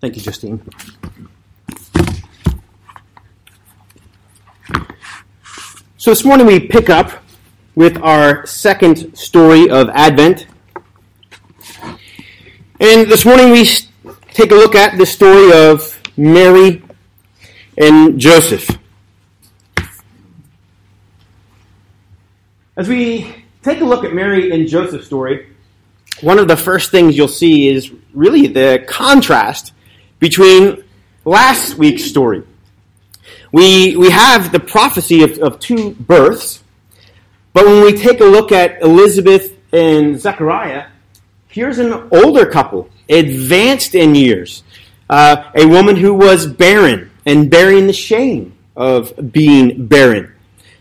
Thank 0.00 0.16
you, 0.16 0.22
Justine. 0.22 0.62
So 5.96 6.10
this 6.10 6.24
morning 6.24 6.46
we 6.46 6.60
pick 6.60 6.90
up 6.90 7.10
with 7.74 7.96
our 8.02 8.46
second 8.46 9.16
story 9.16 9.70
of 9.70 9.88
Advent. 9.90 10.46
And 12.78 13.10
this 13.10 13.24
morning 13.24 13.50
we 13.50 13.66
take 14.34 14.50
a 14.50 14.54
look 14.54 14.74
at 14.74 14.98
the 14.98 15.06
story 15.06 15.50
of 15.52 15.98
Mary 16.16 16.82
and 17.78 18.20
Joseph. 18.20 18.68
As 22.76 22.86
we 22.86 23.34
take 23.62 23.80
a 23.80 23.84
look 23.84 24.04
at 24.04 24.12
Mary 24.12 24.50
and 24.52 24.68
Joseph's 24.68 25.06
story, 25.06 25.54
one 26.20 26.38
of 26.38 26.48
the 26.48 26.56
first 26.56 26.90
things 26.90 27.16
you'll 27.16 27.28
see 27.28 27.68
is 27.68 27.90
really 28.12 28.46
the 28.46 28.84
contrast 28.86 29.72
between 30.18 30.84
last 31.24 31.74
week's 31.74 32.04
story. 32.04 32.42
We, 33.52 33.96
we 33.96 34.10
have 34.10 34.52
the 34.52 34.60
prophecy 34.60 35.22
of, 35.22 35.38
of 35.38 35.60
two 35.60 35.92
births, 35.94 36.62
but 37.52 37.64
when 37.64 37.82
we 37.82 37.92
take 37.92 38.20
a 38.20 38.24
look 38.24 38.52
at 38.52 38.82
Elizabeth 38.82 39.56
and 39.72 40.20
Zechariah, 40.20 40.88
here's 41.48 41.78
an 41.78 42.08
older 42.12 42.46
couple, 42.46 42.90
advanced 43.08 43.94
in 43.94 44.14
years, 44.14 44.62
uh, 45.08 45.50
a 45.54 45.66
woman 45.66 45.96
who 45.96 46.12
was 46.12 46.46
barren 46.46 47.10
and 47.24 47.50
bearing 47.50 47.86
the 47.86 47.92
shame 47.92 48.56
of 48.76 49.32
being 49.32 49.86
barren, 49.86 50.32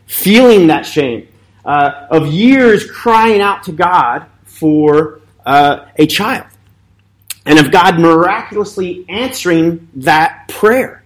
feeling 0.05 0.67
that 0.67 0.85
shame, 0.85 1.27
uh, 1.63 2.07
of 2.11 2.27
years 2.27 2.89
crying 2.89 3.41
out 3.41 3.63
to 3.63 3.71
God 3.71 4.25
for 4.43 5.21
uh, 5.45 5.85
a 5.95 6.05
child, 6.07 6.45
and 7.45 7.59
of 7.59 7.71
God 7.71 7.99
miraculously 7.99 9.05
answering 9.07 9.87
that 9.95 10.47
prayer. 10.47 11.03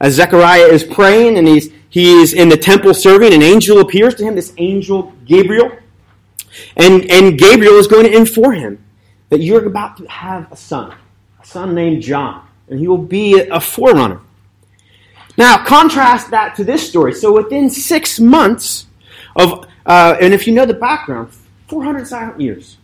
As 0.00 0.14
Zechariah 0.14 0.66
is 0.66 0.82
praying 0.82 1.38
and 1.38 1.46
he's, 1.46 1.70
he 1.88 2.20
is 2.20 2.32
in 2.32 2.48
the 2.48 2.56
temple 2.56 2.94
serving, 2.94 3.32
an 3.32 3.42
angel 3.42 3.80
appears 3.80 4.14
to 4.16 4.24
him, 4.24 4.34
this 4.34 4.52
angel 4.58 5.12
Gabriel. 5.24 5.70
And, 6.76 7.10
and 7.10 7.38
Gabriel 7.38 7.74
is 7.74 7.86
going 7.86 8.04
to 8.04 8.16
inform 8.16 8.54
him 8.54 8.84
that 9.28 9.40
you're 9.40 9.66
about 9.66 9.96
to 9.98 10.06
have 10.06 10.50
a 10.52 10.56
son, 10.56 10.94
a 11.42 11.46
son 11.46 11.74
named 11.74 12.02
John, 12.02 12.46
and 12.68 12.78
he 12.78 12.88
will 12.88 12.98
be 12.98 13.40
a 13.40 13.60
forerunner. 13.60 14.20
Now, 15.36 15.64
contrast 15.64 16.30
that 16.30 16.54
to 16.56 16.64
this 16.64 16.88
story. 16.88 17.12
So, 17.12 17.32
within 17.32 17.68
six 17.68 18.20
months 18.20 18.86
of, 19.34 19.66
uh, 19.84 20.16
and 20.20 20.32
if 20.32 20.46
you 20.46 20.54
know 20.54 20.64
the 20.64 20.74
background, 20.74 21.30
400 21.66 22.06
silent 22.06 22.40
years. 22.40 22.76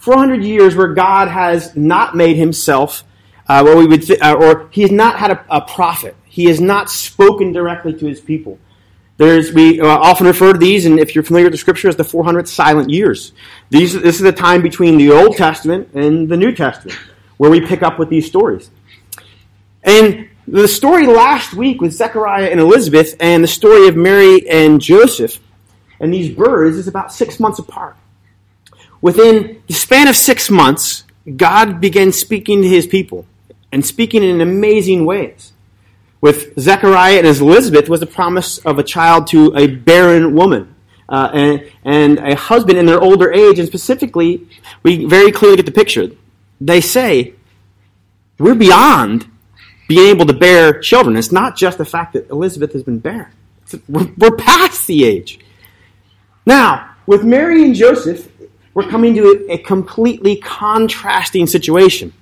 400 0.00 0.42
years 0.42 0.74
where 0.74 0.92
God 0.94 1.28
has 1.28 1.74
not 1.76 2.16
made 2.16 2.36
himself 2.36 3.04
uh, 3.50 3.64
we 3.64 3.84
would, 3.84 4.06
th- 4.06 4.20
uh, 4.20 4.36
or 4.38 4.68
he 4.70 4.82
has 4.82 4.92
not 4.92 5.18
had 5.18 5.32
a, 5.32 5.44
a, 5.50 5.60
prophet. 5.60 6.14
He 6.24 6.44
has 6.44 6.60
not 6.60 6.88
spoken 6.88 7.52
directly 7.52 7.92
to 7.94 8.06
his 8.06 8.20
people. 8.20 8.60
There's, 9.16 9.52
we 9.52 9.80
uh, 9.80 9.86
often 9.86 10.28
refer 10.28 10.52
to 10.52 10.58
these, 10.58 10.86
and 10.86 11.00
if 11.00 11.16
you're 11.16 11.24
familiar 11.24 11.46
with 11.46 11.54
the 11.54 11.58
scripture, 11.58 11.88
as 11.88 11.96
the 11.96 12.04
400 12.04 12.46
silent 12.46 12.90
years. 12.90 13.32
These, 13.68 13.94
this 13.94 14.14
is 14.14 14.20
the 14.20 14.30
time 14.30 14.62
between 14.62 14.98
the 14.98 15.10
Old 15.10 15.36
Testament 15.36 15.88
and 15.94 16.28
the 16.28 16.36
New 16.36 16.52
Testament, 16.52 16.96
where 17.38 17.50
we 17.50 17.60
pick 17.60 17.82
up 17.82 17.98
with 17.98 18.08
these 18.08 18.24
stories. 18.24 18.70
And 19.82 20.28
the 20.46 20.68
story 20.68 21.08
last 21.08 21.52
week 21.52 21.80
with 21.80 21.92
Zechariah 21.92 22.50
and 22.50 22.60
Elizabeth, 22.60 23.16
and 23.18 23.42
the 23.42 23.48
story 23.48 23.88
of 23.88 23.96
Mary 23.96 24.48
and 24.48 24.80
Joseph, 24.80 25.40
and 25.98 26.14
these 26.14 26.32
births 26.32 26.76
is 26.76 26.86
about 26.86 27.12
six 27.12 27.40
months 27.40 27.58
apart. 27.58 27.96
Within 29.02 29.62
the 29.66 29.74
span 29.74 30.08
of 30.08 30.16
six 30.16 30.50
months, 30.50 31.04
God 31.36 31.80
began 31.80 32.12
speaking 32.12 32.62
to 32.62 32.68
his 32.68 32.86
people 32.86 33.26
and 33.72 33.84
speaking 33.84 34.22
in 34.22 34.40
amazing 34.40 35.06
ways. 35.06 35.52
With 36.20 36.58
Zechariah 36.58 37.18
and 37.18 37.26
his 37.26 37.40
Elizabeth 37.40 37.88
was 37.88 38.00
the 38.00 38.06
promise 38.06 38.58
of 38.58 38.78
a 38.78 38.82
child 38.82 39.26
to 39.28 39.56
a 39.56 39.66
barren 39.68 40.34
woman 40.34 40.74
uh, 41.08 41.30
and, 41.32 41.72
and 41.84 42.18
a 42.18 42.34
husband 42.34 42.78
in 42.78 42.84
their 42.84 43.00
older 43.00 43.32
age. 43.32 43.58
And 43.58 43.66
specifically, 43.66 44.46
we 44.82 45.06
very 45.06 45.32
clearly 45.32 45.56
get 45.56 45.66
the 45.66 45.72
picture. 45.72 46.10
They 46.60 46.82
say, 46.82 47.34
we're 48.38 48.54
beyond 48.54 49.26
being 49.88 50.08
able 50.08 50.26
to 50.26 50.34
bear 50.34 50.78
children. 50.80 51.16
It's 51.16 51.32
not 51.32 51.56
just 51.56 51.78
the 51.78 51.86
fact 51.86 52.12
that 52.12 52.28
Elizabeth 52.28 52.74
has 52.74 52.82
been 52.82 52.98
barren. 52.98 53.32
We're, 53.88 54.12
we're 54.18 54.36
past 54.36 54.86
the 54.86 55.04
age. 55.04 55.40
Now, 56.44 56.96
with 57.06 57.24
Mary 57.24 57.64
and 57.64 57.74
Joseph, 57.74 58.28
we're 58.74 58.88
coming 58.88 59.14
to 59.14 59.46
a, 59.50 59.58
completely 59.58 60.36
contrasting 60.36 61.46
situation. 61.46 62.12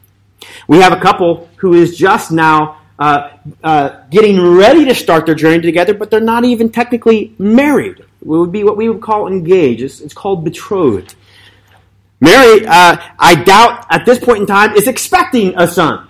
We 0.66 0.78
have 0.78 0.92
a 0.92 1.00
couple 1.00 1.48
who 1.56 1.75
is 1.75 1.97
just 1.97 2.32
now 2.32 2.81
uh, 2.98 3.31
uh, 3.62 4.03
getting 4.10 4.41
ready 4.41 4.84
to 4.86 4.94
start 4.94 5.26
their 5.26 5.34
journey 5.34 5.60
together, 5.60 5.94
but 5.94 6.10
they're 6.10 6.20
not 6.20 6.44
even 6.44 6.70
technically 6.70 7.34
married. 7.38 7.98
It 8.00 8.06
would 8.26 8.50
be 8.50 8.64
what 8.64 8.76
we 8.76 8.88
would 8.88 9.03
call 9.03 9.28
engaged. 9.28 9.82
It's, 9.82 10.00
it's 10.00 10.14
called 10.14 10.44
betrothed. 10.44 11.14
Mary, 12.20 12.66
uh, 12.66 12.97
I 13.19 13.42
doubt 13.44 13.86
at 13.91 14.04
this 14.04 14.19
point 14.19 14.41
in 14.41 14.47
time, 14.47 14.75
is 14.75 14.88
expecting 14.88 15.54
a 15.56 15.69
son. 15.69 16.09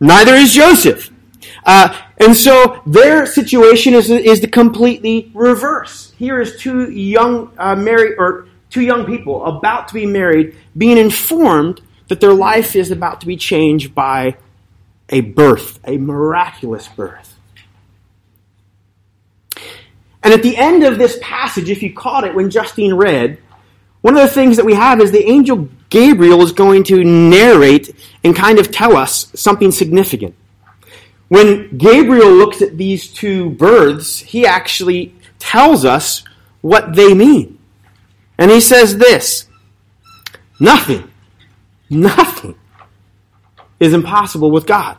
Neither 0.00 0.34
is 0.34 0.52
Joseph. 0.52 1.10
Uh, 1.64 1.94
and 2.18 2.34
so 2.34 2.82
their 2.86 3.26
situation 3.26 3.94
is, 3.94 4.08
is 4.10 4.40
the 4.40 4.48
completely 4.48 5.30
reverse. 5.34 6.12
Here 6.16 6.40
is 6.40 6.58
two 6.58 6.90
young 6.90 7.52
uh, 7.58 7.76
married 7.76 8.14
or 8.18 8.48
two 8.70 8.82
young 8.82 9.06
people 9.06 9.44
about 9.44 9.88
to 9.88 9.94
be 9.94 10.06
married 10.06 10.56
being 10.76 10.98
informed 10.98 11.80
that 12.08 12.20
their 12.20 12.34
life 12.34 12.76
is 12.76 12.90
about 12.90 13.20
to 13.20 13.26
be 13.26 13.36
changed 13.36 13.94
by 13.94 14.36
a 15.08 15.20
birth, 15.20 15.78
a 15.84 15.96
miraculous 15.96 16.88
birth. 16.88 17.36
And 20.22 20.34
at 20.34 20.42
the 20.42 20.56
end 20.56 20.82
of 20.82 20.98
this 20.98 21.18
passage, 21.22 21.70
if 21.70 21.82
you 21.82 21.94
caught 21.94 22.24
it 22.24 22.34
when 22.34 22.50
Justine 22.50 22.94
read, 22.94 23.38
one 24.00 24.16
of 24.16 24.22
the 24.22 24.28
things 24.28 24.56
that 24.56 24.66
we 24.66 24.74
have 24.74 25.00
is 25.00 25.12
the 25.12 25.24
angel 25.24 25.68
Gabriel 25.88 26.42
is 26.42 26.52
going 26.52 26.84
to 26.84 27.04
narrate 27.04 27.94
and 28.24 28.34
kind 28.34 28.58
of 28.58 28.70
tell 28.70 28.96
us 28.96 29.30
something 29.34 29.70
significant. 29.70 30.34
When 31.28 31.76
Gabriel 31.76 32.30
looks 32.30 32.62
at 32.62 32.76
these 32.76 33.12
two 33.12 33.50
births, 33.50 34.18
he 34.18 34.46
actually 34.46 35.14
tells 35.38 35.84
us 35.84 36.24
what 36.60 36.94
they 36.94 37.14
mean. 37.14 37.55
And 38.38 38.50
he 38.50 38.60
says 38.60 38.98
this 38.98 39.48
Nothing 40.60 41.10
Nothing 41.88 42.56
is 43.78 43.92
impossible 43.92 44.50
with 44.50 44.66
God. 44.66 44.96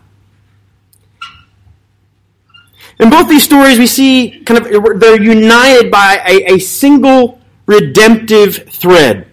In 2.99 3.09
both 3.09 3.29
these 3.29 3.43
stories, 3.43 3.77
we 3.77 3.87
see 3.87 4.41
kind 4.45 4.65
of 4.65 4.99
they're 4.99 5.21
united 5.21 5.91
by 5.91 6.21
a, 6.25 6.55
a 6.55 6.59
single 6.59 7.39
redemptive 7.65 8.69
thread. 8.69 9.27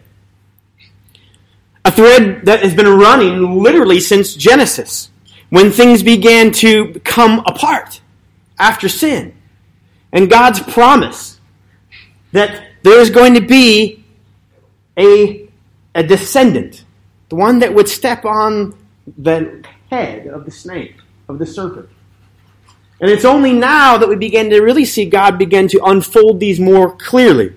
A 1.84 1.90
thread 1.90 2.46
that 2.46 2.62
has 2.62 2.74
been 2.74 2.88
running 2.88 3.62
literally 3.62 4.00
since 4.00 4.34
Genesis, 4.34 5.10
when 5.50 5.70
things 5.70 6.02
began 6.02 6.50
to 6.52 7.00
come 7.04 7.40
apart 7.46 8.00
after 8.58 8.88
sin. 8.88 9.34
And 10.12 10.30
God's 10.30 10.60
promise 10.60 11.33
that 12.34 12.68
there 12.82 13.00
is 13.00 13.10
going 13.10 13.34
to 13.34 13.40
be 13.40 14.04
a, 14.96 15.48
a 15.94 16.02
descendant 16.02 16.84
the 17.34 17.40
one 17.40 17.58
that 17.58 17.74
would 17.74 17.88
step 17.88 18.24
on 18.24 18.76
the 19.18 19.64
head 19.90 20.28
of 20.28 20.44
the 20.44 20.50
snake, 20.52 20.96
of 21.28 21.38
the 21.40 21.46
serpent. 21.46 21.88
And 23.00 23.10
it's 23.10 23.24
only 23.24 23.52
now 23.52 23.98
that 23.98 24.08
we 24.08 24.14
begin 24.14 24.50
to 24.50 24.60
really 24.60 24.84
see 24.84 25.04
God 25.04 25.36
begin 25.36 25.66
to 25.68 25.80
unfold 25.84 26.38
these 26.38 26.60
more 26.60 26.94
clearly. 26.96 27.52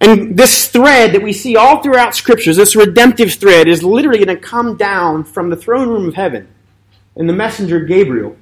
And 0.00 0.34
this 0.34 0.68
thread 0.68 1.12
that 1.12 1.22
we 1.22 1.34
see 1.34 1.56
all 1.56 1.82
throughout 1.82 2.14
scriptures, 2.14 2.56
this 2.56 2.74
redemptive 2.74 3.34
thread, 3.34 3.68
is 3.68 3.82
literally 3.82 4.24
going 4.24 4.34
to 4.34 4.42
come 4.42 4.78
down 4.78 5.24
from 5.24 5.50
the 5.50 5.56
throne 5.56 5.88
room 5.88 6.08
of 6.08 6.14
heaven 6.14 6.48
in 7.16 7.26
the 7.26 7.34
messenger 7.34 7.80
Gabriel. 7.80 8.34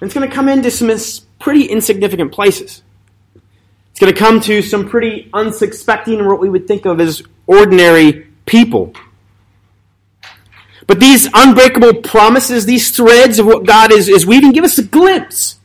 And 0.00 0.08
it's 0.08 0.14
going 0.14 0.28
to 0.28 0.34
come 0.34 0.48
into 0.48 0.72
some 0.72 0.90
pretty 1.38 1.66
insignificant 1.66 2.32
places. 2.32 2.82
It's 3.92 4.00
going 4.00 4.12
to 4.12 4.18
come 4.18 4.40
to 4.40 4.62
some 4.62 4.88
pretty 4.88 5.28
unsuspecting, 5.32 6.26
what 6.26 6.40
we 6.40 6.48
would 6.48 6.66
think 6.66 6.86
of 6.86 6.98
as 6.98 7.22
ordinary 7.46 8.26
people. 8.46 8.94
But 10.86 10.98
these 10.98 11.28
unbreakable 11.32 12.00
promises, 12.02 12.66
these 12.66 12.90
threads 12.90 13.38
of 13.38 13.46
what 13.46 13.64
God 13.64 13.92
is, 13.92 14.08
is 14.08 14.26
weaving, 14.26 14.52
give 14.52 14.64
us 14.64 14.78
a 14.78 14.82
glimpse 14.82 15.58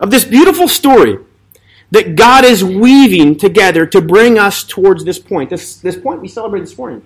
of 0.00 0.10
this 0.10 0.24
beautiful 0.24 0.68
story 0.68 1.18
that 1.90 2.16
God 2.16 2.44
is 2.44 2.64
weaving 2.64 3.36
together 3.36 3.84
to 3.86 4.00
bring 4.00 4.38
us 4.38 4.64
towards 4.64 5.04
this 5.04 5.18
point, 5.18 5.50
this, 5.50 5.76
this 5.76 5.96
point 5.96 6.22
we 6.22 6.28
celebrate 6.28 6.60
this 6.60 6.76
morning 6.78 7.02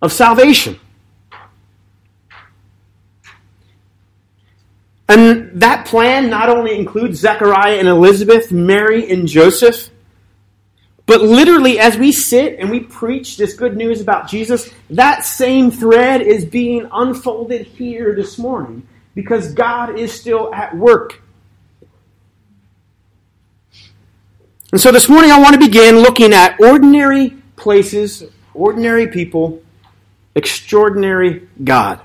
of 0.00 0.12
salvation. 0.12 0.78
And 5.08 5.62
that 5.62 5.86
plan 5.86 6.28
not 6.28 6.50
only 6.50 6.78
includes 6.78 7.18
Zechariah 7.18 7.78
and 7.78 7.88
Elizabeth, 7.88 8.52
Mary 8.52 9.10
and 9.10 9.26
Joseph, 9.26 9.90
But 11.08 11.22
literally, 11.22 11.78
as 11.78 11.96
we 11.96 12.12
sit 12.12 12.58
and 12.58 12.68
we 12.68 12.80
preach 12.80 13.38
this 13.38 13.54
good 13.54 13.78
news 13.78 14.02
about 14.02 14.28
Jesus, 14.28 14.68
that 14.90 15.24
same 15.24 15.70
thread 15.70 16.20
is 16.20 16.44
being 16.44 16.86
unfolded 16.92 17.66
here 17.66 18.14
this 18.14 18.36
morning 18.36 18.86
because 19.14 19.54
God 19.54 19.98
is 19.98 20.12
still 20.12 20.52
at 20.54 20.76
work. 20.76 21.22
And 24.70 24.78
so 24.78 24.92
this 24.92 25.08
morning 25.08 25.30
I 25.30 25.40
want 25.40 25.54
to 25.54 25.58
begin 25.58 26.00
looking 26.00 26.34
at 26.34 26.60
ordinary 26.60 27.30
places, 27.56 28.24
ordinary 28.52 29.06
people, 29.06 29.62
extraordinary 30.34 31.48
God. 31.64 32.02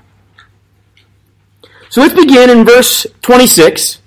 So 1.94 2.00
let's 2.00 2.12
begin 2.12 2.50
in 2.50 2.64
verse 2.64 3.06
26 3.22 4.00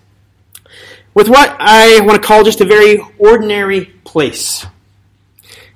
with 1.13 1.29
what 1.29 1.55
I 1.57 2.01
want 2.01 2.21
to 2.21 2.27
call 2.27 2.43
just 2.43 2.59
a 2.59 2.65
very 2.65 2.99
ordinary 3.17 3.85
place. 4.03 4.65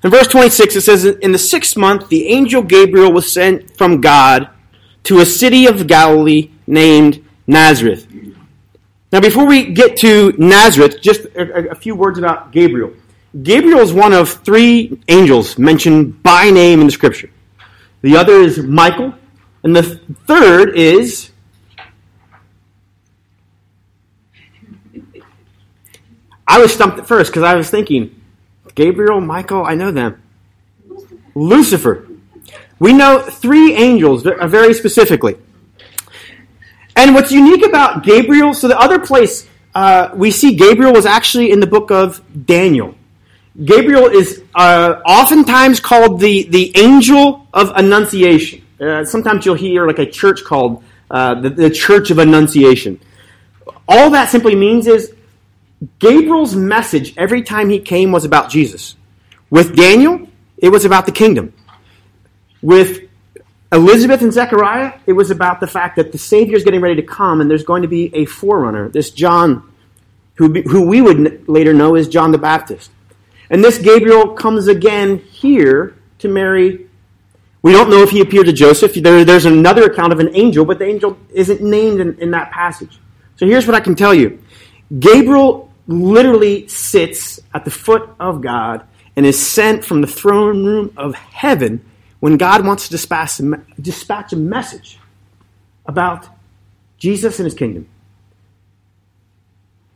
In 0.03 0.11
verse 0.11 0.27
26, 0.27 0.75
it 0.75 0.81
says, 0.81 1.05
In 1.05 1.31
the 1.31 1.37
sixth 1.37 1.77
month, 1.77 2.09
the 2.09 2.27
angel 2.27 2.63
Gabriel 2.63 3.13
was 3.13 3.31
sent 3.31 3.77
from 3.77 4.01
God 4.01 4.49
to 5.03 5.19
a 5.21 5.25
city 5.25 5.67
of 5.67 5.87
Galilee 5.87 6.51
named 6.67 7.25
Nazareth. 7.47 8.05
Now, 9.13 9.21
before 9.21 9.45
we 9.45 9.71
get 9.71 9.95
to 9.99 10.33
Nazareth, 10.37 10.99
just 10.99 11.27
a, 11.27 11.69
a, 11.69 11.75
few 11.75 11.95
words 11.95 12.19
about 12.19 12.51
Gabriel. 12.51 12.91
Gabriel 13.41 13.79
is 13.79 13.93
one 13.93 14.11
of 14.11 14.27
three 14.43 14.99
angels 15.07 15.57
mentioned 15.57 16.21
by 16.21 16.49
name 16.49 16.81
in 16.81 16.87
the 16.87 16.91
Scripture. 16.91 17.29
The 18.01 18.17
other 18.17 18.33
is 18.33 18.57
Michael, 18.57 19.13
and 19.63 19.73
the 19.73 19.83
third 20.27 20.75
is. 20.75 21.30
I 26.51 26.59
was 26.59 26.73
stumped 26.73 26.99
at 26.99 27.07
first 27.07 27.31
because 27.31 27.43
I 27.43 27.55
was 27.55 27.69
thinking, 27.69 28.21
Gabriel, 28.75 29.21
Michael, 29.21 29.65
I 29.65 29.73
know 29.75 29.89
them. 29.91 30.21
Lucifer. 31.33 32.05
We 32.77 32.91
know 32.91 33.19
three 33.21 33.73
angels 33.75 34.23
very 34.23 34.73
specifically. 34.73 35.37
And 36.97 37.15
what's 37.15 37.31
unique 37.31 37.65
about 37.65 38.03
Gabriel, 38.03 38.53
so 38.53 38.67
the 38.67 38.77
other 38.77 38.99
place 38.99 39.47
uh, 39.73 40.09
we 40.13 40.29
see 40.29 40.55
Gabriel 40.55 40.91
was 40.91 41.05
actually 41.05 41.51
in 41.51 41.61
the 41.61 41.67
book 41.67 41.89
of 41.89 42.21
Daniel. 42.45 42.95
Gabriel 43.63 44.07
is 44.07 44.43
uh, 44.53 45.01
oftentimes 45.05 45.79
called 45.79 46.19
the, 46.19 46.43
the 46.49 46.77
angel 46.77 47.47
of 47.53 47.71
annunciation. 47.77 48.61
Uh, 48.77 49.05
sometimes 49.05 49.45
you'll 49.45 49.55
hear 49.55 49.87
like 49.87 49.99
a 49.99 50.05
church 50.05 50.43
called 50.43 50.83
uh, 51.09 51.33
the, 51.39 51.49
the 51.49 51.69
church 51.69 52.11
of 52.11 52.17
annunciation. 52.17 52.99
All 53.87 54.09
that 54.09 54.29
simply 54.29 54.55
means 54.55 54.85
is 54.87 55.13
Gabriel's 55.99 56.55
message 56.55 57.17
every 57.17 57.41
time 57.41 57.69
he 57.69 57.79
came 57.79 58.11
was 58.11 58.25
about 58.25 58.49
Jesus. 58.49 58.95
With 59.49 59.75
Daniel, 59.75 60.27
it 60.57 60.69
was 60.69 60.85
about 60.85 61.05
the 61.05 61.11
kingdom. 61.11 61.53
With 62.61 63.09
Elizabeth 63.71 64.21
and 64.21 64.31
Zechariah, 64.31 64.99
it 65.07 65.13
was 65.13 65.31
about 65.31 65.59
the 65.59 65.67
fact 65.67 65.95
that 65.95 66.11
the 66.11 66.17
Savior 66.17 66.55
is 66.55 66.63
getting 66.63 66.81
ready 66.81 66.95
to 66.95 67.03
come 67.03 67.41
and 67.41 67.49
there's 67.49 67.63
going 67.63 67.81
to 67.81 67.87
be 67.87 68.13
a 68.15 68.25
forerunner, 68.25 68.89
this 68.89 69.09
John, 69.09 69.71
who, 70.35 70.61
who 70.61 70.87
we 70.87 71.01
would 71.01 71.47
later 71.49 71.73
know 71.73 71.95
as 71.95 72.07
John 72.07 72.31
the 72.31 72.37
Baptist. 72.37 72.91
And 73.49 73.63
this 73.63 73.77
Gabriel 73.79 74.33
comes 74.33 74.67
again 74.67 75.17
here 75.17 75.95
to 76.19 76.27
Mary. 76.27 76.87
We 77.63 77.71
don't 77.71 77.89
know 77.89 78.03
if 78.03 78.11
he 78.11 78.21
appeared 78.21 78.45
to 78.45 78.53
Joseph. 78.53 78.93
There, 78.93 79.25
there's 79.25 79.45
another 79.45 79.85
account 79.85 80.13
of 80.13 80.19
an 80.19 80.35
angel, 80.35 80.63
but 80.63 80.79
the 80.79 80.85
angel 80.85 81.17
isn't 81.33 81.61
named 81.61 81.99
in, 81.99 82.19
in 82.19 82.31
that 82.31 82.51
passage. 82.51 82.99
So 83.37 83.47
here's 83.47 83.65
what 83.65 83.75
I 83.75 83.79
can 83.79 83.95
tell 83.95 84.13
you 84.13 84.39
Gabriel 84.99 85.70
literally 85.87 86.67
sits 86.67 87.39
at 87.53 87.65
the 87.65 87.71
foot 87.71 88.09
of 88.19 88.41
God 88.41 88.85
and 89.15 89.25
is 89.25 89.45
sent 89.45 89.83
from 89.83 90.01
the 90.01 90.07
throne 90.07 90.65
room 90.65 90.93
of 90.97 91.15
heaven 91.15 91.83
when 92.19 92.37
God 92.37 92.65
wants 92.65 92.85
to 92.85 92.91
dispatch 92.91 93.39
a, 93.39 93.63
dispatch 93.79 94.31
a 94.33 94.35
message 94.35 94.99
about 95.85 96.27
Jesus 96.97 97.39
and 97.39 97.45
his 97.45 97.55
kingdom. 97.55 97.87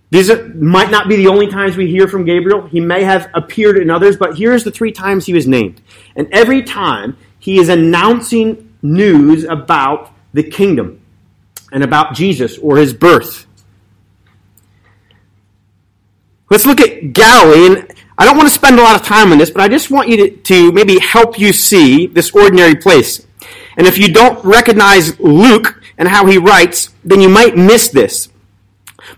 These 0.10 0.30
are, 0.30 0.48
might 0.50 0.92
not 0.92 1.10
be 1.10 1.16
the 1.16 1.28
only 1.28 1.48
times 1.48 1.78
we 1.78 1.88
hear 1.88 2.08
from 2.08 2.26
Gabriel. 2.26 2.68
He 2.68 2.80
may 2.80 3.04
have 3.04 3.30
appeared 3.34 3.78
in 3.78 3.90
others, 3.90 4.18
but 4.18 4.38
here's 4.38 4.64
the 4.64 4.72
three 4.72 4.92
times 4.92 5.26
he 5.26 5.34
was 5.34 5.48
named. 5.48 5.82
And 6.16 6.28
every 6.32 6.64
time 6.64 7.18
he 7.40 7.60
is 7.60 7.70
announcing 7.70 8.74
news 8.82 9.44
about 9.44 10.12
the 10.34 10.44
kingdom 10.44 11.02
and 11.72 11.84
about 11.84 12.14
Jesus 12.14 12.58
or 12.58 12.78
his 12.78 12.94
birth. 12.94 13.46
Let's 16.50 16.66
look 16.66 16.80
at 16.80 17.14
Galilee, 17.14 17.68
and 17.68 17.94
I 18.18 18.26
don't 18.26 18.38
want 18.38 18.48
to 18.48 18.54
spend 18.54 18.80
a 18.80 18.84
lot 18.84 19.00
of 19.00 19.06
time 19.06 19.32
on 19.32 19.38
this, 19.38 19.50
but 19.50 19.62
I 19.62 19.68
just 19.68 19.90
want 19.90 20.10
you 20.10 20.18
to, 20.18 20.30
to 20.30 20.72
maybe 20.72 21.00
help 21.00 21.40
you 21.40 21.52
see 21.52 22.08
this 22.08 22.32
ordinary 22.32 22.76
place. 22.76 23.26
And 23.78 23.88
if 23.88 23.98
you 23.98 24.14
don't 24.14 24.44
recognize 24.46 25.20
Luke 25.20 25.82
and 25.98 26.08
how 26.08 26.26
he 26.26 26.38
writes, 26.38 26.94
then 27.04 27.20
you 27.20 27.30
might 27.30 27.58
miss 27.58 27.90
this. 27.90 28.30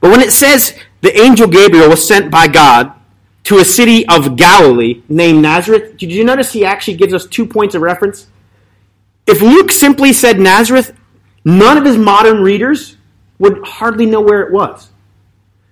But 0.02 0.12
when 0.12 0.22
it 0.22 0.32
says 0.32 0.78
the 1.02 1.18
angel 1.20 1.48
Gabriel 1.48 1.90
was 1.90 2.08
sent 2.08 2.32
by 2.32 2.48
God 2.48 2.94
to 3.44 3.60
a 3.60 3.66
city 3.66 4.08
of 4.08 4.36
Galilee 4.36 5.04
named 5.08 5.42
Nazareth, 5.42 5.98
did 5.98 6.12
you 6.12 6.24
notice 6.24 6.54
he 6.54 6.66
actually 6.66 6.98
gives 6.98 7.14
us 7.14 7.26
two 7.26 7.46
points 7.46 7.76
of 7.76 7.82
reference? 7.82 8.28
If 9.26 9.42
Luke 9.42 9.72
simply 9.72 10.14
said 10.14 10.40
Nazareth, 10.40 10.94
none 11.46 11.78
of 11.78 11.86
his 11.86 11.98
modern 11.98 12.42
readers 12.42 12.98
would 13.40 13.66
hardly 13.66 14.06
know 14.06 14.22
where 14.22 14.42
it 14.42 14.52
was. 14.52 14.90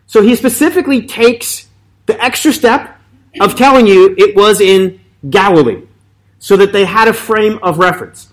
So 0.07 0.21
he 0.21 0.35
specifically 0.35 1.05
takes 1.05 1.67
the 2.05 2.21
extra 2.23 2.53
step 2.53 2.99
of 3.39 3.55
telling 3.55 3.87
you 3.87 4.15
it 4.17 4.35
was 4.35 4.61
in 4.61 4.99
Galilee 5.29 5.83
so 6.39 6.57
that 6.57 6.71
they 6.71 6.85
had 6.85 7.07
a 7.07 7.13
frame 7.13 7.59
of 7.61 7.79
reference. 7.79 8.29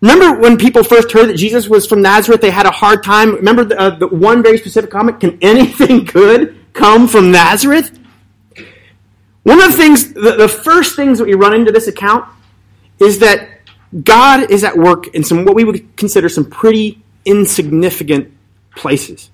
Remember 0.00 0.40
when 0.40 0.56
people 0.56 0.82
first 0.82 1.12
heard 1.12 1.28
that 1.28 1.36
Jesus 1.36 1.68
was 1.68 1.86
from 1.86 2.00
Nazareth, 2.00 2.40
they 2.40 2.50
had 2.50 2.64
a 2.64 2.70
hard 2.70 3.02
time. 3.02 3.34
Remember 3.34 3.64
the, 3.64 3.78
uh, 3.78 3.98
the 3.98 4.08
one 4.08 4.42
very 4.42 4.56
specific 4.56 4.90
comment 4.90 5.20
can 5.20 5.38
anything 5.42 6.04
good 6.04 6.56
come 6.72 7.06
from 7.06 7.30
Nazareth? 7.30 7.98
One 9.42 9.60
of 9.60 9.70
the 9.70 9.76
things, 9.76 10.12
the, 10.14 10.36
the 10.36 10.48
first 10.48 10.96
things 10.96 11.18
that 11.18 11.26
we 11.26 11.34
run 11.34 11.54
into 11.54 11.70
this 11.70 11.86
account 11.86 12.26
is 12.98 13.18
that 13.18 13.60
God 14.04 14.50
is 14.50 14.64
at 14.64 14.76
work 14.76 15.08
in 15.08 15.24
some 15.24 15.44
what 15.44 15.54
we 15.54 15.64
would 15.64 15.96
consider 15.96 16.28
some 16.28 16.48
pretty 16.48 17.02
insignificant 17.24 18.32
places. 18.76 19.30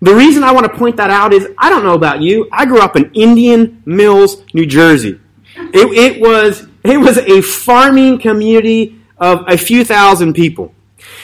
The 0.00 0.14
reason 0.14 0.44
I 0.44 0.52
want 0.52 0.70
to 0.70 0.78
point 0.78 0.96
that 0.98 1.10
out 1.10 1.32
is 1.32 1.48
I 1.58 1.70
don't 1.70 1.84
know 1.84 1.94
about 1.94 2.20
you. 2.20 2.48
I 2.52 2.66
grew 2.66 2.80
up 2.80 2.96
in 2.96 3.10
Indian 3.14 3.82
Mills, 3.86 4.42
New 4.52 4.66
Jersey. 4.66 5.18
It, 5.56 6.16
it 6.16 6.20
was 6.20 6.66
it 6.84 6.98
was 6.98 7.18
a 7.18 7.40
farming 7.40 8.18
community 8.18 9.00
of 9.18 9.44
a 9.48 9.56
few 9.56 9.84
thousand 9.84 10.34
people. 10.34 10.74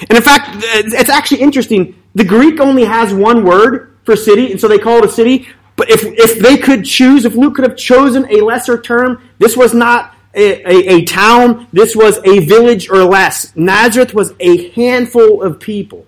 And 0.01 0.17
in 0.17 0.23
fact, 0.23 0.63
it's 0.63 1.11
actually 1.11 1.41
interesting. 1.43 1.95
The 2.15 2.25
Greek 2.25 2.61
only 2.61 2.85
has 2.85 3.13
one 3.13 3.45
word 3.45 3.99
for 4.05 4.17
city, 4.17 4.51
and 4.51 4.61
so 4.61 4.69
they 4.69 4.79
call 4.79 4.99
it 4.99 5.05
a 5.05 5.09
city. 5.09 5.49
But 5.77 5.91
if, 5.91 6.05
if 6.05 6.39
they 6.39 6.57
could 6.57 6.85
choose, 6.85 7.25
if 7.25 7.35
Luke 7.35 7.55
could 7.55 7.67
have 7.67 7.77
chosen 7.77 8.27
a 8.31 8.41
lesser 8.43 8.81
term, 8.81 9.29
this 9.39 9.57
was 9.57 9.73
not 9.73 10.15
a, 10.35 10.63
a, 10.65 10.97
a 10.97 11.05
town, 11.05 11.67
this 11.73 11.97
was 11.97 12.19
a 12.25 12.41
village 12.41 12.89
or 12.91 13.05
less. 13.05 13.55
Nazareth 13.57 14.15
was 14.15 14.35
a 14.41 14.71
handful 14.71 15.43
of 15.43 15.61
people. 15.61 16.07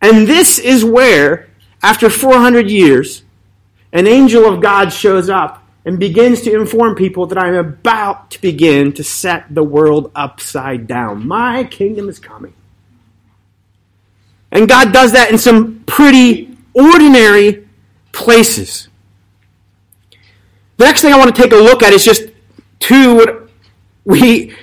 And 0.00 0.26
this 0.26 0.58
is 0.58 0.84
where, 0.84 1.48
after 1.82 2.10
400 2.10 2.70
years, 2.70 3.22
an 3.92 4.06
angel 4.06 4.44
of 4.44 4.60
God 4.60 4.92
shows 4.92 5.30
up 5.30 5.62
and 5.84 5.98
begins 5.98 6.42
to 6.42 6.54
inform 6.54 6.96
people 6.96 7.26
that 7.26 7.38
I'm 7.38 7.54
about 7.54 8.30
to 8.32 8.40
begin 8.40 8.92
to 8.94 9.04
set 9.04 9.54
the 9.54 9.62
world 9.62 10.10
upside 10.14 10.86
down. 10.86 11.26
My 11.26 11.64
kingdom 11.64 12.08
is 12.08 12.18
coming. 12.18 12.54
And 14.50 14.68
God 14.68 14.92
does 14.92 15.12
that 15.12 15.30
in 15.30 15.38
some 15.38 15.84
pretty 15.86 16.56
ordinary 16.74 17.68
places. 18.12 18.88
The 20.76 20.84
next 20.84 21.02
thing 21.02 21.12
I 21.12 21.18
want 21.18 21.34
to 21.34 21.40
take 21.40 21.52
a 21.52 21.56
look 21.56 21.82
at 21.82 21.92
is 21.92 22.04
just 22.04 22.24
two 22.80 23.16
what 23.16 23.48
we 24.04 24.54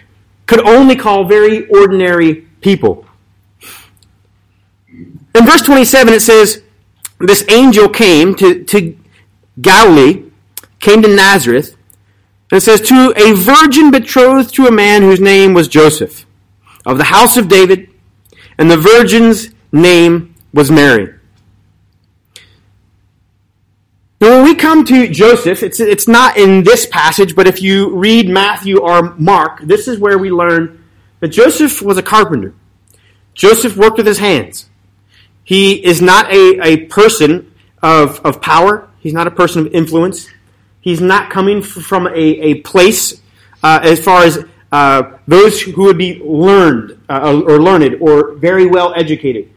could 0.45 0.61
only 0.67 0.95
call 0.95 1.25
very 1.25 1.67
ordinary 1.67 2.47
people. 2.61 3.05
In 5.35 5.45
verse 5.45 5.61
27, 5.61 6.13
it 6.13 6.21
says, 6.21 6.61
This 7.19 7.43
angel 7.49 7.89
came 7.89 8.35
to, 8.35 8.63
to 8.65 8.97
Galilee, 9.59 10.25
came 10.79 11.01
to 11.01 11.07
Nazareth, 11.07 11.75
and 12.51 12.57
it 12.57 12.61
says, 12.61 12.81
To 12.81 13.13
a 13.15 13.33
virgin 13.33 13.89
betrothed 13.89 14.53
to 14.55 14.67
a 14.67 14.71
man 14.71 15.01
whose 15.01 15.19
name 15.19 15.53
was 15.53 15.67
Joseph, 15.67 16.25
of 16.85 16.97
the 16.97 17.05
house 17.05 17.35
of 17.35 17.47
David, 17.47 17.89
and 18.57 18.69
the 18.69 18.77
virgin's 18.77 19.49
name 19.71 20.35
was 20.53 20.69
Mary. 20.69 21.15
Now, 24.21 24.37
when 24.37 24.45
we 24.45 24.55
come 24.55 24.85
to 24.85 25.09
Joseph, 25.09 25.63
it's, 25.63 25.79
it's 25.81 26.07
not 26.07 26.37
in 26.37 26.63
this 26.63 26.85
passage, 26.85 27.35
but 27.35 27.47
if 27.47 27.61
you 27.61 27.93
read 27.93 28.29
Matthew 28.29 28.79
or 28.79 29.15
Mark, 29.15 29.59
this 29.61 29.87
is 29.87 29.99
where 29.99 30.17
we 30.17 30.31
learn 30.31 30.81
that 31.19 31.29
Joseph 31.29 31.81
was 31.81 31.97
a 31.97 32.03
carpenter. 32.03 32.53
Joseph 33.33 33.75
worked 33.75 33.97
with 33.97 34.07
his 34.07 34.19
hands. 34.19 34.69
He 35.43 35.83
is 35.85 36.01
not 36.01 36.31
a, 36.31 36.59
a 36.61 36.77
person 36.85 37.53
of, 37.81 38.19
of 38.25 38.41
power. 38.41 38.89
He's 38.99 39.13
not 39.13 39.27
a 39.27 39.31
person 39.31 39.67
of 39.67 39.73
influence. 39.73 40.29
He's 40.79 41.01
not 41.01 41.29
coming 41.29 41.61
from 41.61 42.07
a, 42.07 42.11
a 42.11 42.55
place 42.61 43.21
uh, 43.61 43.79
as 43.83 44.03
far 44.03 44.23
as 44.23 44.45
uh, 44.71 45.17
those 45.27 45.61
who 45.61 45.83
would 45.83 45.97
be 45.97 46.19
learned 46.19 46.99
uh, 47.09 47.41
or 47.45 47.61
learned 47.61 47.95
or 48.01 48.33
very 48.33 48.65
well 48.65 48.93
educated. 48.95 49.49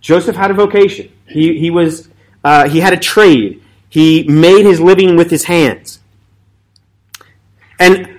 Joseph 0.00 0.34
had 0.34 0.50
a 0.50 0.54
vocation. 0.54 1.12
He, 1.28 1.58
he, 1.58 1.70
was, 1.70 2.08
uh, 2.42 2.68
he 2.68 2.80
had 2.80 2.92
a 2.92 2.98
trade. 2.98 3.62
He 3.88 4.24
made 4.24 4.64
his 4.64 4.80
living 4.80 5.16
with 5.16 5.30
his 5.30 5.44
hands. 5.44 6.00
And 7.78 8.09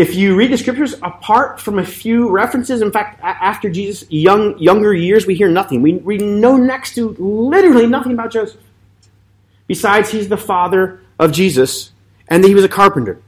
if 0.00 0.14
you 0.14 0.34
read 0.34 0.50
the 0.50 0.56
scriptures, 0.56 0.94
apart 1.02 1.60
from 1.60 1.78
a 1.78 1.84
few 1.84 2.30
references, 2.30 2.80
in 2.80 2.90
fact, 2.90 3.20
after 3.22 3.68
Jesus' 3.68 4.10
young, 4.10 4.58
younger 4.58 4.94
years, 4.94 5.26
we 5.26 5.34
hear 5.34 5.50
nothing. 5.50 5.82
We, 5.82 5.92
we 5.96 6.16
know 6.16 6.56
next 6.56 6.94
to 6.94 7.10
literally 7.18 7.86
nothing 7.86 8.12
about 8.12 8.32
Joseph. 8.32 8.62
Besides, 9.66 10.10
he's 10.10 10.26
the 10.26 10.38
father 10.38 11.02
of 11.18 11.32
Jesus 11.32 11.92
and 12.28 12.42
that 12.42 12.48
he 12.48 12.54
was 12.54 12.64
a 12.64 12.68
carpenter. 12.68 13.20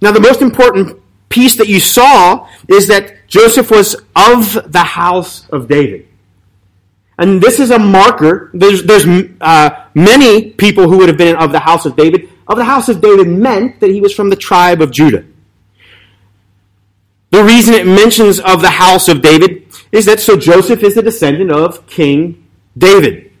Now, 0.00 0.12
the 0.12 0.20
most 0.20 0.42
important 0.42 1.02
piece 1.28 1.56
that 1.56 1.66
you 1.66 1.80
saw 1.80 2.48
is 2.68 2.86
that 2.86 3.26
Joseph 3.26 3.68
was 3.68 3.96
of 4.14 4.70
the 4.70 4.84
house 4.84 5.48
of 5.48 5.66
David. 5.66 6.06
And 7.18 7.42
this 7.42 7.58
is 7.58 7.72
a 7.72 7.80
marker. 7.80 8.52
There's, 8.54 8.84
there's 8.84 9.06
uh, 9.40 9.86
many 9.92 10.52
people 10.52 10.88
who 10.88 10.98
would 10.98 11.08
have 11.08 11.18
been 11.18 11.34
of 11.34 11.50
the 11.50 11.58
house 11.58 11.84
of 11.84 11.96
David. 11.96 12.28
Of 12.46 12.58
the 12.58 12.64
house 12.64 12.88
of 12.88 13.00
David 13.00 13.26
meant 13.26 13.80
that 13.80 13.90
he 13.90 14.00
was 14.00 14.14
from 14.14 14.30
the 14.30 14.36
tribe 14.36 14.80
of 14.80 14.92
Judah. 14.92 15.24
The 17.30 17.44
reason 17.44 17.74
it 17.74 17.86
mentions 17.86 18.40
of 18.40 18.62
the 18.62 18.70
house 18.70 19.08
of 19.08 19.22
David 19.22 19.66
is 19.92 20.06
that 20.06 20.20
so 20.20 20.36
Joseph 20.36 20.82
is 20.82 20.94
the 20.94 21.02
descendant 21.02 21.50
of 21.50 21.86
King 21.86 22.46
David. 22.76 23.32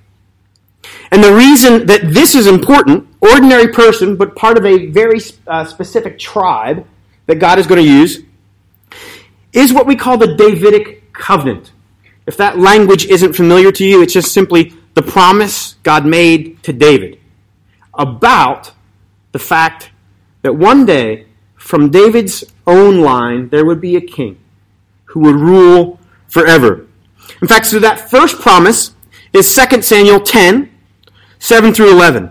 And 1.10 1.24
the 1.24 1.34
reason 1.34 1.86
that 1.86 2.12
this 2.12 2.34
is 2.34 2.46
important, 2.46 3.08
ordinary 3.20 3.68
person, 3.68 4.16
but 4.16 4.36
part 4.36 4.58
of 4.58 4.66
a 4.66 4.86
very 4.86 5.20
uh, 5.46 5.64
specific 5.64 6.18
tribe 6.18 6.86
that 7.26 7.36
God 7.36 7.58
is 7.58 7.66
going 7.66 7.82
to 7.82 7.88
use, 7.88 8.22
is 9.52 9.72
what 9.72 9.86
we 9.86 9.96
call 9.96 10.18
the 10.18 10.34
Davidic 10.34 11.12
covenant. 11.12 11.72
If 12.26 12.36
that 12.36 12.58
language 12.58 13.06
isn't 13.06 13.32
familiar 13.32 13.72
to 13.72 13.84
you, 13.84 14.02
it's 14.02 14.12
just 14.12 14.32
simply 14.32 14.74
the 14.94 15.02
promise 15.02 15.76
God 15.82 16.04
made 16.04 16.62
to 16.64 16.72
David 16.72 17.20
about 17.94 18.72
the 19.32 19.38
fact 19.38 19.90
that 20.42 20.54
one 20.54 20.84
day, 20.84 21.26
from 21.68 21.90
David's 21.90 22.44
own 22.66 23.02
line, 23.02 23.50
there 23.50 23.66
would 23.66 23.78
be 23.78 23.94
a 23.94 24.00
king 24.00 24.38
who 25.04 25.20
would 25.20 25.34
rule 25.36 26.00
forever. 26.26 26.86
In 27.42 27.46
fact, 27.46 27.66
so 27.66 27.78
that 27.78 28.08
first 28.08 28.40
promise 28.40 28.94
is 29.34 29.54
2 29.54 29.82
Samuel 29.82 30.18
10, 30.18 30.70
7 31.38 31.74
through 31.74 31.92
11. 31.92 32.30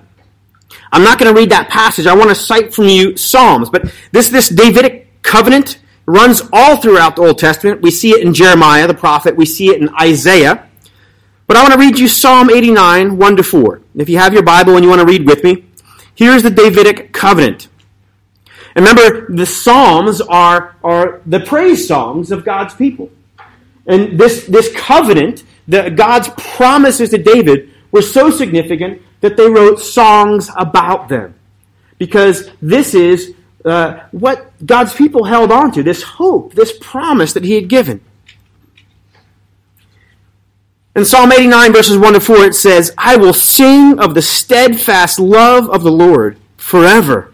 I'm 0.92 1.04
not 1.04 1.20
going 1.20 1.32
to 1.32 1.40
read 1.40 1.52
that 1.52 1.70
passage. 1.70 2.08
I 2.08 2.16
want 2.16 2.30
to 2.30 2.36
cite 2.36 2.74
from 2.74 2.86
you 2.86 3.16
Psalms, 3.16 3.70
but 3.70 3.94
this, 4.12 4.30
this 4.30 4.50
Davidic 4.50 5.22
covenant 5.22 5.82
runs 6.08 6.42
all 6.52 6.78
throughout 6.78 7.16
the 7.16 7.22
Old 7.22 7.38
Testament. 7.38 7.84
We 7.84 7.92
see 7.92 8.14
it 8.14 8.26
in 8.26 8.34
Jeremiah, 8.34 8.88
the 8.88 8.96
prophet. 8.96 9.36
We 9.36 9.46
see 9.46 9.70
it 9.70 9.80
in 9.80 9.90
Isaiah. 10.02 10.68
But 11.46 11.58
I 11.58 11.62
want 11.62 11.76
to 11.76 11.80
read 11.80 12.00
you 12.00 12.08
Psalm 12.08 12.50
89, 12.50 13.16
1 13.16 13.36
to 13.36 13.44
4. 13.44 13.82
If 13.98 14.10
you 14.10 14.18
have 14.18 14.34
your 14.34 14.42
Bible 14.42 14.74
and 14.78 14.84
you 14.84 14.90
want 14.90 15.02
to 15.02 15.08
read 15.08 15.28
with 15.28 15.44
me, 15.44 15.64
here's 16.16 16.42
the 16.42 16.50
Davidic 16.50 17.14
covenant. 17.14 17.68
Remember, 18.78 19.26
the 19.34 19.46
Psalms 19.46 20.22
are, 20.22 20.76
are 20.84 21.22
the 21.26 21.40
praise 21.40 21.88
songs 21.88 22.32
of 22.32 22.46
God's 22.46 22.76
people. 22.76 23.10
And 23.88 24.20
this, 24.20 24.46
this 24.46 24.72
covenant, 24.74 25.44
the, 25.68 25.90
God's 25.90 26.30
promises 26.38 27.10
to 27.10 27.18
David, 27.18 27.72
were 27.92 28.04
so 28.04 28.30
significant 28.30 29.02
that 29.22 29.36
they 29.36 29.50
wrote 29.50 29.80
songs 29.80 30.52
about 30.56 31.10
them. 31.10 31.34
Because 31.98 32.52
this 32.62 32.94
is 32.94 33.34
uh, 33.66 34.04
what 34.12 34.54
God's 34.64 34.94
people 34.94 35.24
held 35.24 35.52
on 35.52 35.72
to 35.72 35.82
this 35.82 36.04
hope, 36.04 36.54
this 36.54 36.78
promise 36.80 37.34
that 37.34 37.44
He 37.44 37.56
had 37.56 37.70
given. 37.70 38.02
In 40.96 41.04
Psalm 41.04 41.32
89, 41.32 41.74
verses 41.74 41.98
1 41.98 42.14
to 42.14 42.20
4, 42.20 42.46
it 42.46 42.54
says, 42.54 42.94
I 42.96 43.18
will 43.18 43.34
sing 43.34 43.98
of 44.00 44.14
the 44.14 44.22
steadfast 44.22 45.20
love 45.20 45.68
of 45.70 45.82
the 45.82 45.92
Lord 45.92 46.38
forever. 46.58 47.34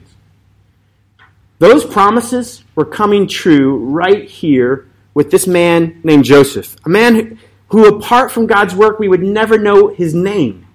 Those 1.61 1.85
promises 1.85 2.63
were 2.73 2.85
coming 2.85 3.27
true 3.27 3.77
right 3.77 4.27
here 4.27 4.87
with 5.13 5.29
this 5.29 5.45
man 5.45 6.01
named 6.03 6.25
Joseph, 6.25 6.75
a 6.85 6.89
man 6.89 7.37
who, 7.67 7.85
apart 7.85 8.31
from 8.31 8.47
God's 8.47 8.73
work, 8.73 8.97
we 8.97 9.07
would 9.07 9.21
never 9.21 9.59
know 9.59 9.89
his 9.89 10.15
name. 10.15 10.65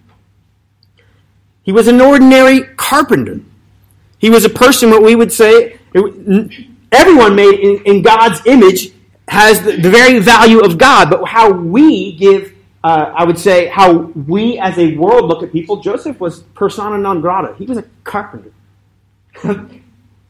He 1.64 1.73
was 1.73 1.88
an 1.88 2.00
ordinary 2.00 2.62
carpenter. 2.76 3.40
He 4.19 4.31
was 4.31 4.45
a 4.45 4.49
person, 4.49 4.90
what 4.90 5.02
we 5.02 5.16
would 5.16 5.33
say, 5.33 5.81
everyone 6.93 7.35
made 7.35 7.59
in, 7.59 7.83
in 7.85 8.02
God's 8.02 8.47
image 8.47 8.93
has 9.26 9.61
the, 9.62 9.73
the, 9.78 9.90
very 9.90 10.21
value 10.21 10.61
of 10.61 10.78
God, 10.78 11.11
but 11.11 11.25
how 11.25 11.50
we 11.50 12.12
give, 12.12 12.55
uh, 12.85 13.12
I 13.12 13.25
would 13.25 13.40
say, 13.40 13.66
how 13.66 13.93
we 13.93 14.61
as 14.61 14.78
a 14.78 14.97
world 14.97 15.25
look 15.25 15.43
at 15.43 15.50
people, 15.50 15.78
Joseph 15.78 16.21
was 16.21 16.45
persona 16.55 16.97
non 16.97 17.21
grata. 17.21 17.57
He 17.59 17.66
was 17.66 17.78
a 17.78 17.85
carpenter. 18.05 18.52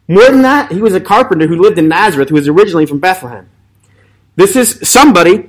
More 0.09 0.31
than 0.31 0.43
that, 0.43 0.71
he 0.71 0.81
was 0.81 0.95
a 0.95 1.01
carpenter 1.01 1.47
who 1.47 1.57
lived 1.57 1.79
in 1.79 1.89
Nazareth, 1.89 2.29
who 2.29 2.37
was 2.37 2.49
originally 2.49 2.87
from 2.87 3.01
Bethlehem. 3.01 3.49
This 4.37 4.55
is 4.55 4.79
somebody 4.89 5.49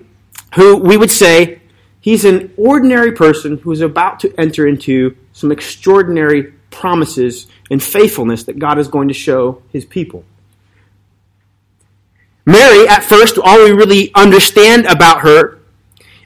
who 0.56 0.78
we 0.78 0.98
would 0.98 1.12
say 1.12 1.62
he's 2.02 2.26
an 2.26 2.54
ordinary 2.58 3.12
person 3.12 3.58
who 3.60 3.72
is 3.72 3.82
about 3.82 4.20
to 4.22 4.34
enter 4.40 4.68
into 4.68 5.16
some 5.34 5.52
extraordinary 5.52 6.54
promises 6.72 7.48
and 7.70 7.82
faithfulness 7.82 8.44
that 8.44 8.58
God 8.58 8.80
is 8.80 8.88
going 8.88 9.10
to 9.10 9.14
show 9.14 9.62
his 9.72 9.86
people. 9.86 10.24
Mary, 12.46 12.88
at 12.88 13.04
first, 13.04 13.38
all 13.38 13.64
we 13.64 13.72
really 13.72 14.12
understand 14.16 14.86
about 14.86 15.22
her 15.22 15.60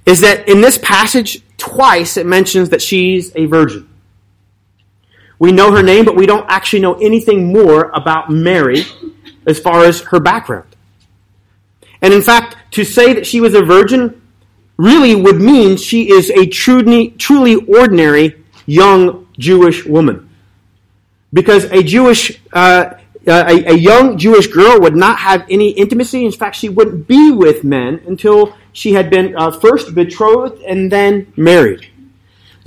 is 0.05 0.21
that 0.21 0.47
in 0.47 0.61
this 0.61 0.77
passage, 0.77 1.41
twice 1.57 2.15
it 2.15 2.25
mentions 2.25 2.69
that 2.69 2.81
she's 2.81 3.35
a 3.35 3.45
virgin. 3.45 3.89
We 5.41 5.51
know 5.51 5.71
her 5.71 5.81
name, 5.81 6.05
but 6.05 6.15
we 6.15 6.27
don't 6.27 6.45
actually 6.49 6.81
know 6.81 6.93
anything 6.99 7.51
more 7.51 7.89
about 7.95 8.29
Mary 8.29 8.85
as 9.47 9.57
far 9.57 9.83
as 9.83 10.01
her 10.01 10.19
background. 10.19 10.75
And 11.99 12.13
in 12.13 12.21
fact, 12.21 12.57
to 12.73 12.85
say 12.85 13.13
that 13.13 13.25
she 13.25 13.41
was 13.41 13.55
a 13.55 13.63
virgin 13.63 14.21
really 14.77 15.15
would 15.15 15.41
mean 15.41 15.77
she 15.77 16.11
is 16.11 16.29
a 16.29 16.45
truly, 16.45 17.09
truly 17.17 17.55
ordinary 17.55 18.43
young 18.67 19.27
Jewish 19.39 19.83
woman. 19.83 20.29
Because 21.33 21.63
a 21.71 21.81
Jewish, 21.81 22.39
uh, 22.53 22.93
a, 23.25 23.65
a 23.65 23.75
young 23.75 24.19
Jewish 24.19 24.45
girl 24.45 24.79
would 24.79 24.95
not 24.95 25.17
have 25.17 25.47
any 25.49 25.71
intimacy. 25.71 26.23
In 26.23 26.31
fact, 26.31 26.55
she 26.55 26.69
wouldn't 26.69 27.07
be 27.07 27.31
with 27.31 27.63
men 27.63 27.99
until 28.05 28.55
she 28.73 28.93
had 28.93 29.09
been 29.09 29.35
uh, 29.35 29.49
first 29.49 29.95
betrothed 29.95 30.61
and 30.61 30.91
then 30.91 31.33
married. 31.35 31.87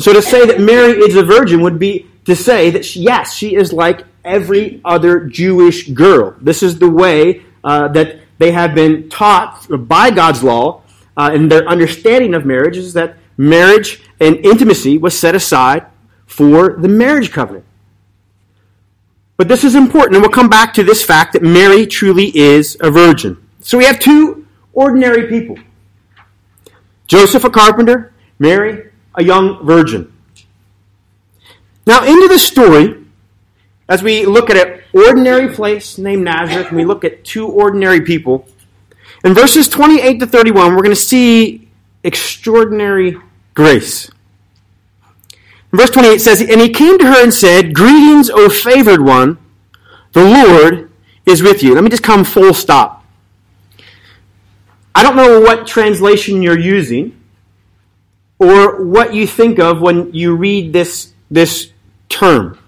So 0.00 0.12
to 0.12 0.20
say 0.20 0.44
that 0.46 0.58
Mary 0.58 0.98
is 0.98 1.14
a 1.14 1.22
virgin 1.22 1.60
would 1.60 1.78
be 1.78 2.10
to 2.24 2.34
say 2.34 2.70
that 2.70 2.84
she, 2.84 3.00
yes, 3.00 3.34
she 3.34 3.54
is 3.54 3.72
like 3.72 4.04
every 4.24 4.80
other 4.84 5.26
Jewish 5.26 5.88
girl. 5.88 6.36
This 6.40 6.62
is 6.62 6.78
the 6.78 6.90
way 6.90 7.44
uh, 7.62 7.88
that 7.88 8.20
they 8.38 8.52
have 8.52 8.74
been 8.74 9.08
taught 9.08 9.66
by 9.88 10.10
God's 10.10 10.42
law 10.42 10.82
uh, 11.16 11.30
and 11.32 11.50
their 11.50 11.66
understanding 11.68 12.34
of 12.34 12.44
marriage 12.44 12.76
is 12.76 12.92
that 12.94 13.16
marriage 13.36 14.02
and 14.20 14.36
intimacy 14.36 14.98
was 14.98 15.18
set 15.18 15.34
aside 15.34 15.86
for 16.26 16.74
the 16.74 16.88
marriage 16.88 17.30
covenant. 17.30 17.64
But 19.36 19.48
this 19.48 19.64
is 19.64 19.74
important, 19.74 20.14
and 20.14 20.22
we'll 20.22 20.30
come 20.30 20.48
back 20.48 20.74
to 20.74 20.84
this 20.84 21.04
fact 21.04 21.32
that 21.32 21.42
Mary 21.42 21.86
truly 21.86 22.36
is 22.36 22.76
a 22.80 22.90
virgin. 22.90 23.36
So 23.60 23.78
we 23.78 23.84
have 23.84 23.98
two 23.98 24.46
ordinary 24.72 25.28
people 25.28 25.58
Joseph, 27.06 27.44
a 27.44 27.50
carpenter, 27.50 28.12
Mary, 28.38 28.90
a 29.14 29.22
young 29.22 29.64
virgin. 29.66 30.13
Now, 31.86 32.04
into 32.04 32.28
the 32.28 32.38
story, 32.38 33.04
as 33.88 34.02
we 34.02 34.24
look 34.24 34.48
at 34.48 34.56
an 34.56 34.80
ordinary 34.92 35.54
place 35.54 35.98
named 35.98 36.24
Nazareth, 36.24 36.68
and 36.68 36.76
we 36.76 36.84
look 36.84 37.04
at 37.04 37.24
two 37.24 37.46
ordinary 37.46 38.00
people, 38.00 38.48
in 39.24 39.34
verses 39.34 39.68
28 39.68 40.20
to 40.20 40.26
31, 40.26 40.74
we're 40.74 40.82
going 40.82 40.90
to 40.90 40.96
see 40.96 41.68
extraordinary 42.02 43.16
grace. 43.54 44.10
Verse 45.72 45.90
28 45.90 46.20
says, 46.20 46.40
And 46.40 46.60
he 46.60 46.68
came 46.68 46.98
to 46.98 47.06
her 47.06 47.22
and 47.22 47.34
said, 47.34 47.74
Greetings, 47.74 48.30
O 48.30 48.48
favored 48.48 49.02
one, 49.02 49.38
the 50.12 50.24
Lord 50.24 50.90
is 51.26 51.42
with 51.42 51.62
you. 51.62 51.74
Let 51.74 51.82
me 51.82 51.90
just 51.90 52.02
come 52.02 52.24
full 52.24 52.54
stop. 52.54 53.04
I 54.94 55.02
don't 55.02 55.16
know 55.16 55.40
what 55.40 55.66
translation 55.66 56.42
you're 56.42 56.58
using 56.58 57.20
or 58.38 58.84
what 58.84 59.14
you 59.14 59.26
think 59.26 59.58
of 59.58 59.80
when 59.80 60.14
you 60.14 60.36
read 60.36 60.72
this, 60.72 61.12
this 61.30 61.72
term. 62.14 62.58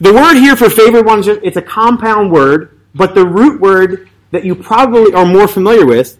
The 0.00 0.12
word 0.12 0.34
here 0.34 0.56
for 0.56 0.70
favored 0.70 1.06
one, 1.06 1.22
it's 1.26 1.56
a 1.56 1.62
compound 1.62 2.32
word, 2.32 2.80
but 2.94 3.14
the 3.14 3.26
root 3.26 3.60
word 3.60 4.08
that 4.30 4.44
you 4.44 4.54
probably 4.54 5.12
are 5.12 5.26
more 5.26 5.48
familiar 5.48 5.86
with 5.86 6.18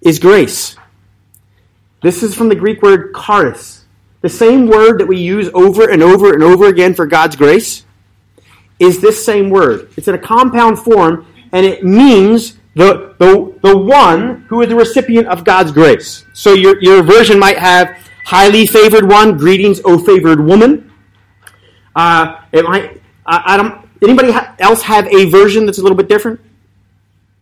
is 0.00 0.18
grace. 0.18 0.76
This 2.02 2.22
is 2.22 2.34
from 2.34 2.48
the 2.48 2.54
Greek 2.54 2.82
word 2.82 3.14
charis. 3.14 3.84
The 4.20 4.28
same 4.28 4.66
word 4.66 4.98
that 5.00 5.06
we 5.06 5.18
use 5.18 5.48
over 5.54 5.90
and 5.90 6.02
over 6.02 6.32
and 6.32 6.42
over 6.42 6.66
again 6.66 6.94
for 6.94 7.06
God's 7.06 7.36
grace 7.36 7.84
is 8.78 9.00
this 9.00 9.24
same 9.24 9.50
word. 9.50 9.90
It's 9.96 10.08
in 10.08 10.14
a 10.14 10.18
compound 10.18 10.78
form, 10.78 11.26
and 11.52 11.64
it 11.64 11.84
means 11.84 12.58
the, 12.74 13.14
the, 13.18 13.58
the 13.62 13.76
one 13.76 14.42
who 14.48 14.60
is 14.62 14.68
the 14.68 14.76
recipient 14.76 15.26
of 15.28 15.44
God's 15.44 15.72
grace. 15.72 16.24
So 16.34 16.52
your, 16.52 16.80
your 16.82 17.02
version 17.02 17.38
might 17.38 17.58
have 17.58 17.96
highly 18.26 18.66
favored 18.66 19.08
one, 19.08 19.38
greetings, 19.38 19.80
O 19.84 19.98
favored 19.98 20.40
woman. 20.44 20.92
Uh, 21.96 22.42
it 22.52 22.62
might, 22.62 23.00
I, 23.24 23.54
I 23.54 23.56
don't, 23.56 23.88
anybody 24.02 24.32
else 24.58 24.82
have 24.82 25.06
a 25.06 25.30
version 25.30 25.64
that's 25.64 25.78
a 25.78 25.82
little 25.82 25.96
bit 25.96 26.08
different? 26.08 26.40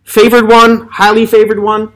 Favored 0.05 0.49
one, 0.49 0.87
highly 0.87 1.27
favored 1.27 1.59
one. 1.59 1.93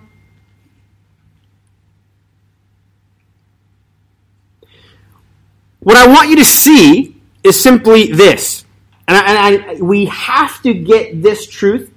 What 5.78 5.96
I 5.96 6.08
want 6.08 6.30
you 6.30 6.36
to 6.36 6.44
see 6.44 7.16
is 7.44 7.58
simply 7.58 8.10
this. 8.10 8.64
And, 9.06 9.16
I, 9.16 9.50
and 9.50 9.64
I, 9.64 9.74
we 9.80 10.06
have 10.06 10.60
to 10.62 10.74
get 10.74 11.22
this 11.22 11.46
truth, 11.46 11.92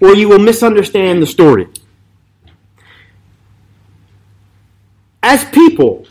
or 0.00 0.14
you 0.14 0.28
will 0.28 0.38
misunderstand 0.38 1.20
the 1.20 1.26
story. 1.26 1.68
As 5.22 5.44
people, 5.46 6.06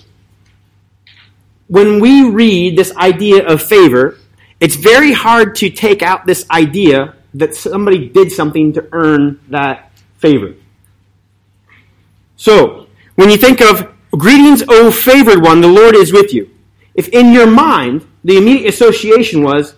when 1.71 2.01
we 2.01 2.29
read 2.29 2.77
this 2.77 2.93
idea 2.97 3.47
of 3.47 3.61
favor, 3.61 4.17
it's 4.59 4.75
very 4.75 5.13
hard 5.13 5.55
to 5.55 5.69
take 5.69 6.01
out 6.01 6.25
this 6.25 6.45
idea 6.51 7.15
that 7.33 7.55
somebody 7.55 8.09
did 8.09 8.29
something 8.29 8.73
to 8.73 8.89
earn 8.91 9.39
that 9.47 9.89
favor. 10.17 10.53
So, 12.35 12.87
when 13.15 13.29
you 13.29 13.37
think 13.37 13.61
of 13.61 13.89
greetings, 14.11 14.63
O 14.67 14.91
favored 14.91 15.41
one, 15.41 15.61
the 15.61 15.69
Lord 15.69 15.95
is 15.95 16.11
with 16.11 16.33
you. 16.33 16.49
If 16.93 17.07
in 17.07 17.31
your 17.31 17.47
mind 17.47 18.05
the 18.25 18.35
immediate 18.35 18.67
association 18.67 19.41
was 19.41 19.73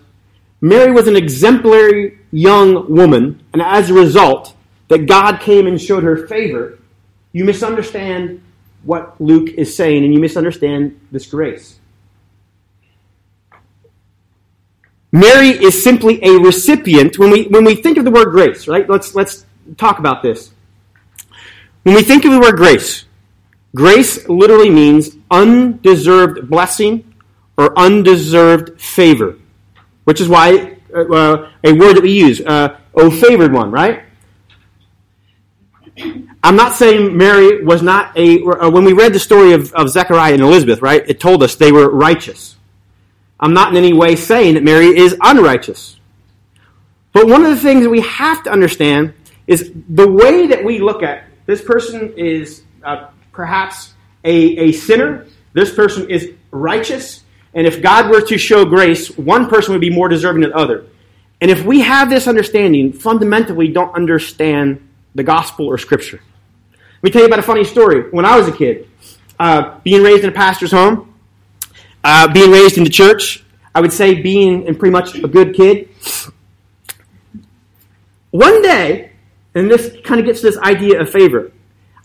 Mary 0.61 0.91
was 0.91 1.07
an 1.07 1.15
exemplary 1.15 2.17
young 2.31 2.91
woman, 2.91 3.43
and 3.53 3.61
as 3.61 3.91
a 3.91 3.93
result, 3.93 4.55
that 4.87 5.05
God 5.05 5.41
came 5.41 5.67
and 5.67 5.79
showed 5.79 6.01
her 6.01 6.25
favor, 6.25 6.79
you 7.33 7.45
misunderstand 7.45 8.41
what 8.81 9.21
Luke 9.21 9.49
is 9.49 9.75
saying 9.75 10.03
and 10.03 10.11
you 10.11 10.19
misunderstand 10.19 10.99
this 11.11 11.27
grace. 11.27 11.79
Mary 15.13 15.49
is 15.49 15.81
simply 15.81 16.21
a 16.21 16.31
recipient. 16.39 17.17
When 17.17 17.31
we, 17.31 17.43
when 17.43 17.63
we 17.63 17.75
think 17.75 17.97
of 17.97 18.03
the 18.03 18.11
word 18.11 18.31
grace, 18.31 18.67
right? 18.67 18.89
Let's, 18.89 19.15
let's 19.15 19.45
talk 19.77 19.99
about 19.99 20.21
this. 20.21 20.51
When 21.83 21.95
we 21.95 22.03
think 22.03 22.25
of 22.25 22.33
the 22.33 22.39
word 22.39 22.57
grace, 22.57 23.05
grace 23.73 24.27
literally 24.27 24.69
means 24.69 25.15
undeserved 25.31 26.49
blessing 26.49 27.13
or 27.55 27.77
undeserved 27.79 28.81
favor 28.81 29.37
which 30.03 30.19
is 30.19 30.27
why 30.27 30.77
uh, 30.95 31.49
a 31.63 31.73
word 31.73 31.95
that 31.95 32.03
we 32.03 32.11
use, 32.11 32.41
uh, 32.41 32.77
oh 32.95 33.09
favored 33.09 33.51
one, 33.51 33.71
right? 33.71 34.03
I'm 36.43 36.55
not 36.55 36.73
saying 36.73 37.15
Mary 37.15 37.63
was 37.63 37.81
not 37.81 38.17
a. 38.17 38.43
Uh, 38.43 38.69
when 38.69 38.83
we 38.83 38.93
read 38.93 39.13
the 39.13 39.19
story 39.19 39.53
of, 39.53 39.71
of 39.73 39.89
Zechariah 39.89 40.33
and 40.33 40.41
Elizabeth, 40.41 40.81
right, 40.81 41.07
it 41.07 41.19
told 41.19 41.43
us 41.43 41.55
they 41.55 41.71
were 41.71 41.89
righteous. 41.89 42.57
I'm 43.43 43.53
not 43.53 43.71
in 43.71 43.77
any 43.77 43.91
way 43.91 44.15
saying 44.15 44.53
that 44.53 44.63
Mary 44.63 44.97
is 44.97 45.17
unrighteous. 45.19 45.99
But 47.11 47.27
one 47.27 47.43
of 47.43 47.49
the 47.51 47.57
things 47.57 47.83
that 47.83 47.89
we 47.89 47.99
have 47.99 48.41
to 48.43 48.49
understand 48.49 49.13
is 49.47 49.69
the 49.89 50.09
way 50.09 50.47
that 50.47 50.63
we 50.63 50.79
look 50.79 51.03
at 51.03 51.25
this 51.45 51.61
person 51.61 52.13
is 52.15 52.63
uh, 52.85 53.09
perhaps 53.33 53.95
a, 54.23 54.33
a 54.33 54.71
sinner, 54.71 55.27
this 55.51 55.75
person 55.75 56.09
is 56.09 56.31
righteous, 56.51 57.25
and 57.53 57.67
if 57.67 57.81
God 57.81 58.09
were 58.09 58.21
to 58.21 58.37
show 58.37 58.63
grace, 58.63 59.09
one 59.17 59.49
person 59.49 59.73
would 59.73 59.81
be 59.81 59.89
more 59.89 60.07
deserving 60.07 60.43
than 60.43 60.51
the 60.51 60.57
other. 60.57 60.85
And 61.41 61.51
if 61.51 61.65
we 61.65 61.81
have 61.81 62.09
this 62.09 62.29
understanding, 62.29 62.93
fundamentally 62.93 63.67
don't 63.67 63.93
understand 63.93 64.87
the 65.15 65.23
gospel 65.23 65.65
or 65.65 65.77
scripture. 65.77 66.21
Let 66.71 67.03
me 67.03 67.09
tell 67.11 67.21
you 67.23 67.27
about 67.27 67.39
a 67.39 67.43
funny 67.43 67.65
story. 67.65 68.09
When 68.09 68.23
I 68.23 68.37
was 68.37 68.47
a 68.47 68.53
kid, 68.53 68.89
uh, 69.37 69.79
being 69.83 70.01
raised 70.01 70.23
in 70.23 70.29
a 70.29 70.33
pastor's 70.33 70.71
home, 70.71 71.12
uh, 72.03 72.31
being 72.31 72.51
raised 72.51 72.77
in 72.77 72.83
the 72.83 72.89
church, 72.89 73.43
I 73.73 73.81
would 73.81 73.93
say 73.93 74.21
being 74.21 74.63
in 74.63 74.75
pretty 74.75 74.91
much 74.91 75.15
a 75.15 75.27
good 75.27 75.55
kid. 75.55 75.89
One 78.31 78.61
day, 78.61 79.11
and 79.55 79.69
this 79.69 79.95
kind 80.03 80.19
of 80.19 80.25
gets 80.25 80.41
to 80.41 80.47
this 80.47 80.57
idea 80.57 80.99
of 80.99 81.09
favor, 81.09 81.51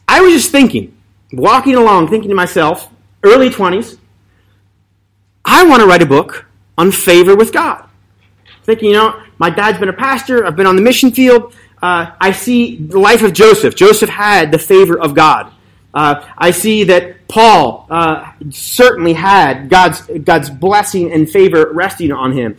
I 0.07 0.21
was 0.21 0.33
just 0.33 0.51
thinking, 0.51 0.97
walking 1.33 1.75
along, 1.75 2.09
thinking 2.09 2.31
to 2.31 2.35
myself, 2.35 2.91
early 3.23 3.51
20s, 3.51 3.99
I 5.45 5.67
want 5.67 5.81
to 5.81 5.87
write 5.87 6.03
a 6.03 6.07
book 6.07 6.47
on 6.77 6.93
favor 6.93 7.35
with 7.35 7.53
God. 7.53 7.89
Thinking, 8.65 8.91
you 8.91 8.95
know, 8.95 9.23
my 9.39 9.51
dad's 9.51 9.79
been 9.79 9.89
a 9.89 9.95
pastor, 9.95 10.45
I've 10.45 10.57
been 10.57 10.67
on 10.67 10.77
the 10.77 10.83
mission 10.83 11.11
field. 11.11 11.55
Uh, 11.81 12.11
I 12.21 12.33
see 12.33 12.77
the 12.77 12.99
life 12.99 13.23
of 13.23 13.33
Joseph. 13.33 13.75
Joseph 13.77 14.11
had 14.11 14.51
the 14.51 14.59
favor 14.59 14.99
of 14.99 15.15
God. 15.15 15.53
Uh, 15.93 16.27
I 16.37 16.51
see 16.51 16.85
that 16.85 17.29
Paul 17.29 17.87
uh, 17.91 18.33
certainly 18.51 19.15
had 19.15 19.69
God's 19.69 20.03
God's 20.03 20.51
blessing 20.51 21.13
and 21.13 21.29
favor 21.29 21.71
resting 21.73 22.13
on 22.13 22.33
him. 22.33 22.57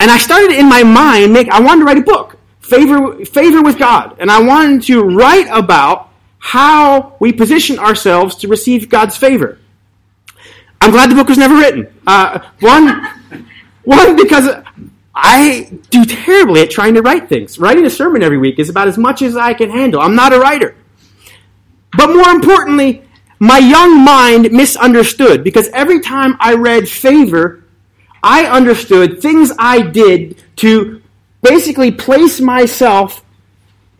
And 0.00 0.10
I 0.10 0.18
started 0.18 0.52
in 0.52 0.68
my 0.68 0.82
mind 0.82 1.32
make 1.32 1.48
I 1.48 1.60
wanted 1.60 1.80
to 1.80 1.86
write 1.86 1.98
a 1.98 2.02
book, 2.02 2.38
favor 2.60 3.24
favor 3.24 3.62
with 3.62 3.78
God, 3.78 4.16
and 4.20 4.30
I 4.30 4.42
wanted 4.42 4.82
to 4.84 5.02
write 5.02 5.48
about 5.50 6.10
how 6.38 7.16
we 7.20 7.32
position 7.32 7.78
ourselves 7.78 8.36
to 8.36 8.48
receive 8.48 8.88
God's 8.88 9.16
favor. 9.16 9.58
I'm 10.80 10.90
glad 10.90 11.10
the 11.10 11.14
book 11.14 11.28
was 11.28 11.38
never 11.38 11.56
written. 11.56 11.92
Uh, 12.06 12.38
one, 12.60 13.04
one 13.84 14.16
because 14.16 14.48
I 15.14 15.78
do 15.90 16.04
terribly 16.04 16.60
at 16.62 16.70
trying 16.70 16.94
to 16.94 17.02
write 17.02 17.28
things. 17.28 17.58
Writing 17.58 17.84
a 17.84 17.90
sermon 17.90 18.22
every 18.22 18.38
week 18.38 18.58
is 18.60 18.68
about 18.68 18.86
as 18.86 18.96
much 18.96 19.22
as 19.22 19.36
I 19.36 19.54
can 19.54 19.70
handle. 19.70 20.00
I'm 20.00 20.14
not 20.14 20.32
a 20.32 20.38
writer. 20.38 20.76
But 21.96 22.08
more 22.08 22.28
importantly, 22.28 23.02
my 23.38 23.58
young 23.58 24.04
mind 24.04 24.52
misunderstood 24.52 25.44
because 25.44 25.68
every 25.68 26.00
time 26.00 26.36
I 26.40 26.54
read 26.54 26.88
favor, 26.88 27.64
I 28.22 28.46
understood 28.46 29.20
things 29.20 29.52
I 29.58 29.82
did 29.82 30.42
to 30.56 31.02
basically 31.42 31.92
place 31.92 32.40
myself 32.40 33.24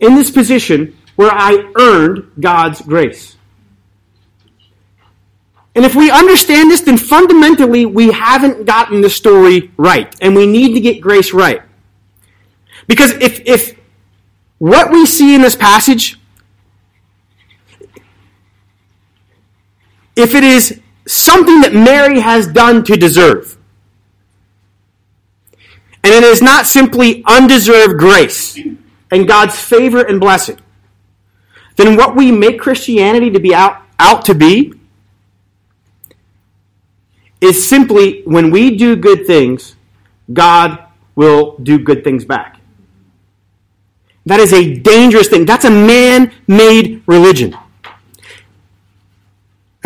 in 0.01 0.15
this 0.17 0.31
position 0.31 0.97
where 1.17 1.31
I 1.33 1.73
earned 1.79 2.33
God's 2.39 2.81
grace. 2.81 3.37
And 5.75 5.85
if 5.85 5.95
we 5.95 6.11
understand 6.11 6.71
this, 6.71 6.81
then 6.81 6.97
fundamentally 6.97 7.87
we 7.87 8.11
haven't 8.11 8.65
gotten 8.67 9.01
the 9.01 9.11
story 9.11 9.71
right. 9.77 10.13
And 10.21 10.35
we 10.35 10.47
need 10.47 10.75
to 10.75 10.81
get 10.81 11.01
grace 11.01 11.33
right. 11.33 11.63
Because 12.89 13.13
if, 13.13 13.41
if 13.47 13.79
what 14.59 14.91
we 14.91 15.07
see 15.07 15.37
in 15.37 15.43
this 15.43 15.55
passage, 15.55 16.18
if 20.19 20.35
it 20.35 20.43
is 20.43 20.81
something 21.07 21.61
that 21.61 21.73
Mary 21.73 22.21
has 22.21 22.49
done 22.49 22.85
to 22.85 22.97
deserve, 22.97 23.57
and 26.03 26.13
it 26.13 26.25
is 26.25 26.43
not 26.43 26.67
simply 26.67 27.23
undeserved 27.27 27.99
grace 27.99 28.59
and 29.11 29.29
God's 29.29 29.59
favor 29.59 30.03
and 30.03 30.21
blessing, 30.21 30.59
then 31.77 31.97
what 31.97 32.17
we 32.17 32.33
make 32.33 32.59
Christianity 32.59 33.31
to 33.31 33.39
be 33.39 33.55
out, 33.55 33.83
out 33.99 34.25
to 34.25 34.35
be 34.35 34.73
is 37.41 37.69
simply 37.69 38.23
when 38.23 38.51
we 38.51 38.77
do 38.77 38.97
good 38.97 39.25
things, 39.25 39.77
God 40.33 40.85
will 41.15 41.57
do 41.59 41.79
good 41.79 42.03
things 42.03 42.25
back. 42.25 42.61
That 44.27 44.41
is 44.41 44.53
a 44.53 44.75
dangerous 44.75 45.29
thing. 45.29 45.47
That's 45.47 45.65
a 45.65 45.71
man 45.71 46.33
made 46.49 47.03
religion. 47.07 47.57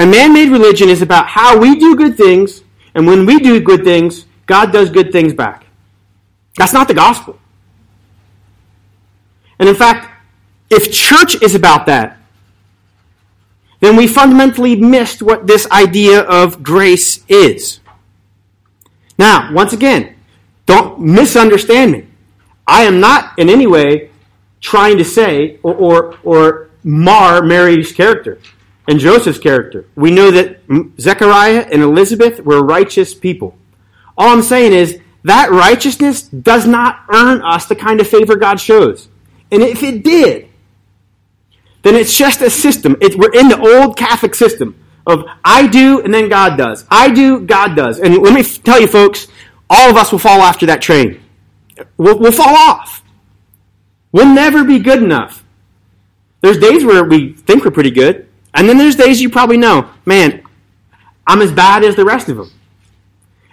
A 0.03 0.07
man 0.07 0.33
made 0.33 0.49
religion 0.49 0.89
is 0.89 1.01
about 1.01 1.29
how 1.29 1.57
we 1.57 1.79
do 1.79 1.95
good 1.95 2.17
things, 2.17 2.65
and 2.93 3.07
when 3.07 3.25
we 3.25 3.39
do 3.39 3.61
good 3.61 3.85
things, 3.85 4.27
God 4.47 4.73
does 4.73 4.91
good 4.91 5.13
things 5.13 5.33
back. 5.33 5.65
That's 6.57 6.73
not 6.73 6.89
the 6.89 6.95
gospel. 6.95 7.39
And 9.61 9.69
in 9.69 9.77
fact, 9.77 10.11
if 10.71 10.91
church 10.91 11.41
is 11.41 11.55
about 11.55 11.87
that, 11.87 12.19
then 13.79 13.95
we 13.95 14.09
fundamentally 14.09 14.75
missed 14.75 15.23
what 15.23 15.47
this 15.47 15.71
idea 15.71 16.23
of 16.23 16.65
grace 16.65 17.25
is. 17.29 17.79
Now, 19.17 19.53
once 19.53 19.73
again, 19.73 20.17
don't 20.67 20.99
misunderstand 20.99 21.93
me. 21.93 22.09
I 22.67 22.83
am 22.83 22.99
not 22.99 23.39
in 23.39 23.49
any 23.49 23.69
way 23.69 24.11
trying 24.61 24.99
to 24.99 25.05
say 25.05 25.61
or, 25.63 25.75
or, 25.75 26.19
or 26.25 26.71
mar 26.83 27.41
Mary's 27.41 27.93
character 27.93 28.41
and 28.89 28.99
Joseph's 28.99 29.39
character. 29.39 29.87
We 29.95 30.11
know 30.11 30.31
that 30.31 30.61
Zechariah 30.99 31.69
and 31.71 31.83
Elizabeth 31.83 32.41
were 32.41 32.63
righteous 32.63 33.15
people. 33.15 33.57
All 34.17 34.29
I'm 34.29 34.43
saying 34.43 34.73
is 34.73 34.99
that 35.25 35.51
righteousness 35.51 36.23
does 36.23 36.67
not 36.67 37.05
earn 37.13 37.43
us 37.43 37.67
the 37.67 37.77
kind 37.77 38.01
of 38.01 38.09
favor 38.09 38.37
God 38.37 38.61
shows. 38.61 39.09
And 39.51 39.63
if 39.63 39.83
it 39.83 40.03
did, 40.03 40.49
then 41.83 41.95
it's 41.95 42.17
just 42.17 42.41
a 42.41 42.51
system. 42.51 42.97
It, 43.01 43.17
we're 43.17 43.33
in 43.33 43.49
the 43.49 43.61
old 43.61 43.97
Catholic 43.97 44.35
system 44.35 44.77
of 45.07 45.25
I 45.45 45.67
do 45.67 46.01
and 46.01 46.13
then 46.13 46.29
God 46.29 46.57
does. 46.57 46.85
I 46.91 47.11
do, 47.11 47.41
God 47.41 47.77
does. 47.77 47.99
And 47.99 48.19
let 48.19 48.35
me 48.35 48.43
tell 48.43 48.81
you, 48.81 48.87
folks, 48.87 49.29
all 49.69 49.91
of 49.91 49.97
us 49.97 50.13
will 50.13 50.19
fall 50.19 50.41
after 50.41 50.67
that 50.67 50.83
train. 50.83 51.21
We'll, 51.97 52.19
we'll 52.19 52.33
fall 52.33 52.55
off. 52.55 53.03
We'll 54.13 54.33
never 54.33 54.65
be 54.65 54.79
good 54.79 55.03
enough. 55.03 55.45
There's 56.41 56.59
days 56.59 56.85
where 56.85 57.05
we 57.05 57.33
think 57.33 57.65
we're 57.65 57.71
pretty 57.71 57.91
good, 57.91 58.29
and 58.55 58.69
then 58.69 58.79
there's 58.79 58.97
days 58.97 59.21
you 59.21 59.31
probably 59.31 59.57
know, 59.57 59.91
man, 60.05 60.43
I'm 61.27 61.41
as 61.41 61.53
bad 61.53 61.85
as 61.85 61.97
the 61.97 62.05
rest 62.05 62.29
of 62.29 62.37
them. 62.37 62.51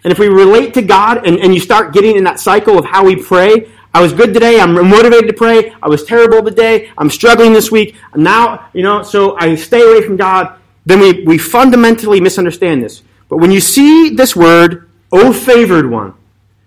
And 0.03 0.11
if 0.11 0.19
we 0.19 0.27
relate 0.27 0.73
to 0.75 0.81
God 0.81 1.25
and, 1.25 1.39
and 1.39 1.53
you 1.53 1.59
start 1.59 1.93
getting 1.93 2.15
in 2.15 2.23
that 2.23 2.39
cycle 2.39 2.77
of 2.77 2.85
how 2.85 3.05
we 3.05 3.15
pray, 3.15 3.69
I 3.93 4.01
was 4.01 4.13
good 4.13 4.33
today, 4.33 4.59
I'm 4.59 4.73
motivated 4.73 5.27
to 5.27 5.33
pray, 5.33 5.73
I 5.81 5.87
was 5.87 6.03
terrible 6.03 6.43
today, 6.43 6.91
I'm 6.97 7.09
struggling 7.09 7.53
this 7.53 7.71
week, 7.71 7.95
now, 8.15 8.69
you 8.73 8.83
know, 8.83 9.03
so 9.03 9.35
I 9.37 9.55
stay 9.55 9.81
away 9.81 10.05
from 10.05 10.15
God, 10.15 10.57
then 10.85 10.99
we, 10.99 11.23
we 11.23 11.37
fundamentally 11.37 12.21
misunderstand 12.21 12.83
this. 12.83 13.01
But 13.29 13.37
when 13.37 13.51
you 13.51 13.59
see 13.59 14.09
this 14.09 14.35
word, 14.35 14.89
O 15.11 15.33
favored 15.33 15.89
one, 15.89 16.13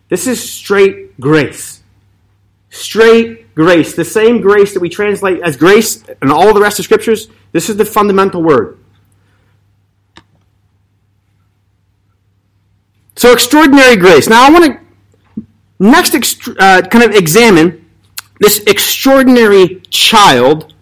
this 0.08 0.26
is 0.26 0.42
straight 0.42 1.18
grace. 1.20 1.82
Straight 2.70 3.54
grace. 3.54 3.94
The 3.94 4.04
same 4.04 4.40
grace 4.40 4.74
that 4.74 4.80
we 4.80 4.88
translate 4.88 5.42
as 5.42 5.56
grace 5.56 6.04
in 6.20 6.30
all 6.30 6.52
the 6.52 6.60
rest 6.60 6.78
of 6.78 6.84
scriptures, 6.84 7.28
this 7.52 7.68
is 7.68 7.76
the 7.76 7.84
fundamental 7.84 8.42
word. 8.42 8.78
So, 13.16 13.32
extraordinary 13.32 13.96
grace. 13.96 14.28
Now, 14.28 14.46
I 14.46 14.50
want 14.50 14.64
to 14.64 14.80
next 15.78 16.14
uh, 16.58 16.82
kind 16.82 17.04
of 17.04 17.14
examine 17.14 17.84
this 18.40 18.62
extraordinary 18.66 19.80
child 19.90 20.74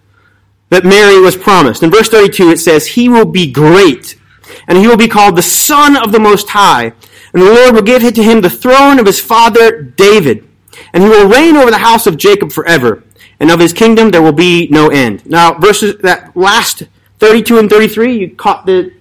that 0.71 0.85
Mary 0.85 1.21
was 1.21 1.37
promised. 1.37 1.83
In 1.83 1.91
verse 1.91 2.09
32, 2.09 2.51
it 2.51 2.59
says, 2.59 2.87
He 2.87 3.09
will 3.09 3.27
be 3.27 3.51
great, 3.51 4.19
and 4.67 4.79
he 4.79 4.87
will 4.87 4.97
be 4.97 5.09
called 5.09 5.37
the 5.37 5.43
Son 5.43 5.97
of 5.97 6.13
the 6.13 6.21
Most 6.21 6.51
High, 6.51 6.93
and 7.33 7.43
the 7.43 7.53
Lord 7.53 7.75
will 7.75 7.83
give 7.83 8.03
to 8.03 8.23
him 8.23 8.41
the 8.41 8.51
throne 8.51 8.99
of 8.99 9.07
his 9.07 9.21
father 9.21 9.83
David, 9.83 10.49
and 10.93 11.03
he 11.03 11.09
will 11.09 11.29
reign 11.29 11.57
over 11.57 11.71
the 11.71 11.79
house 11.79 12.07
of 12.07 12.17
Jacob 12.17 12.53
forever, 12.53 13.03
and 13.41 13.51
of 13.51 13.59
his 13.59 13.73
kingdom 13.73 14.11
there 14.11 14.23
will 14.23 14.33
be 14.33 14.69
no 14.71 14.89
end. 14.89 15.27
Now, 15.27 15.55
verses 15.55 15.97
that 15.99 16.37
last 16.37 16.85
32 17.19 17.59
and 17.59 17.69
33, 17.69 18.19
you 18.19 18.35
caught 18.37 18.67
the 18.67 18.93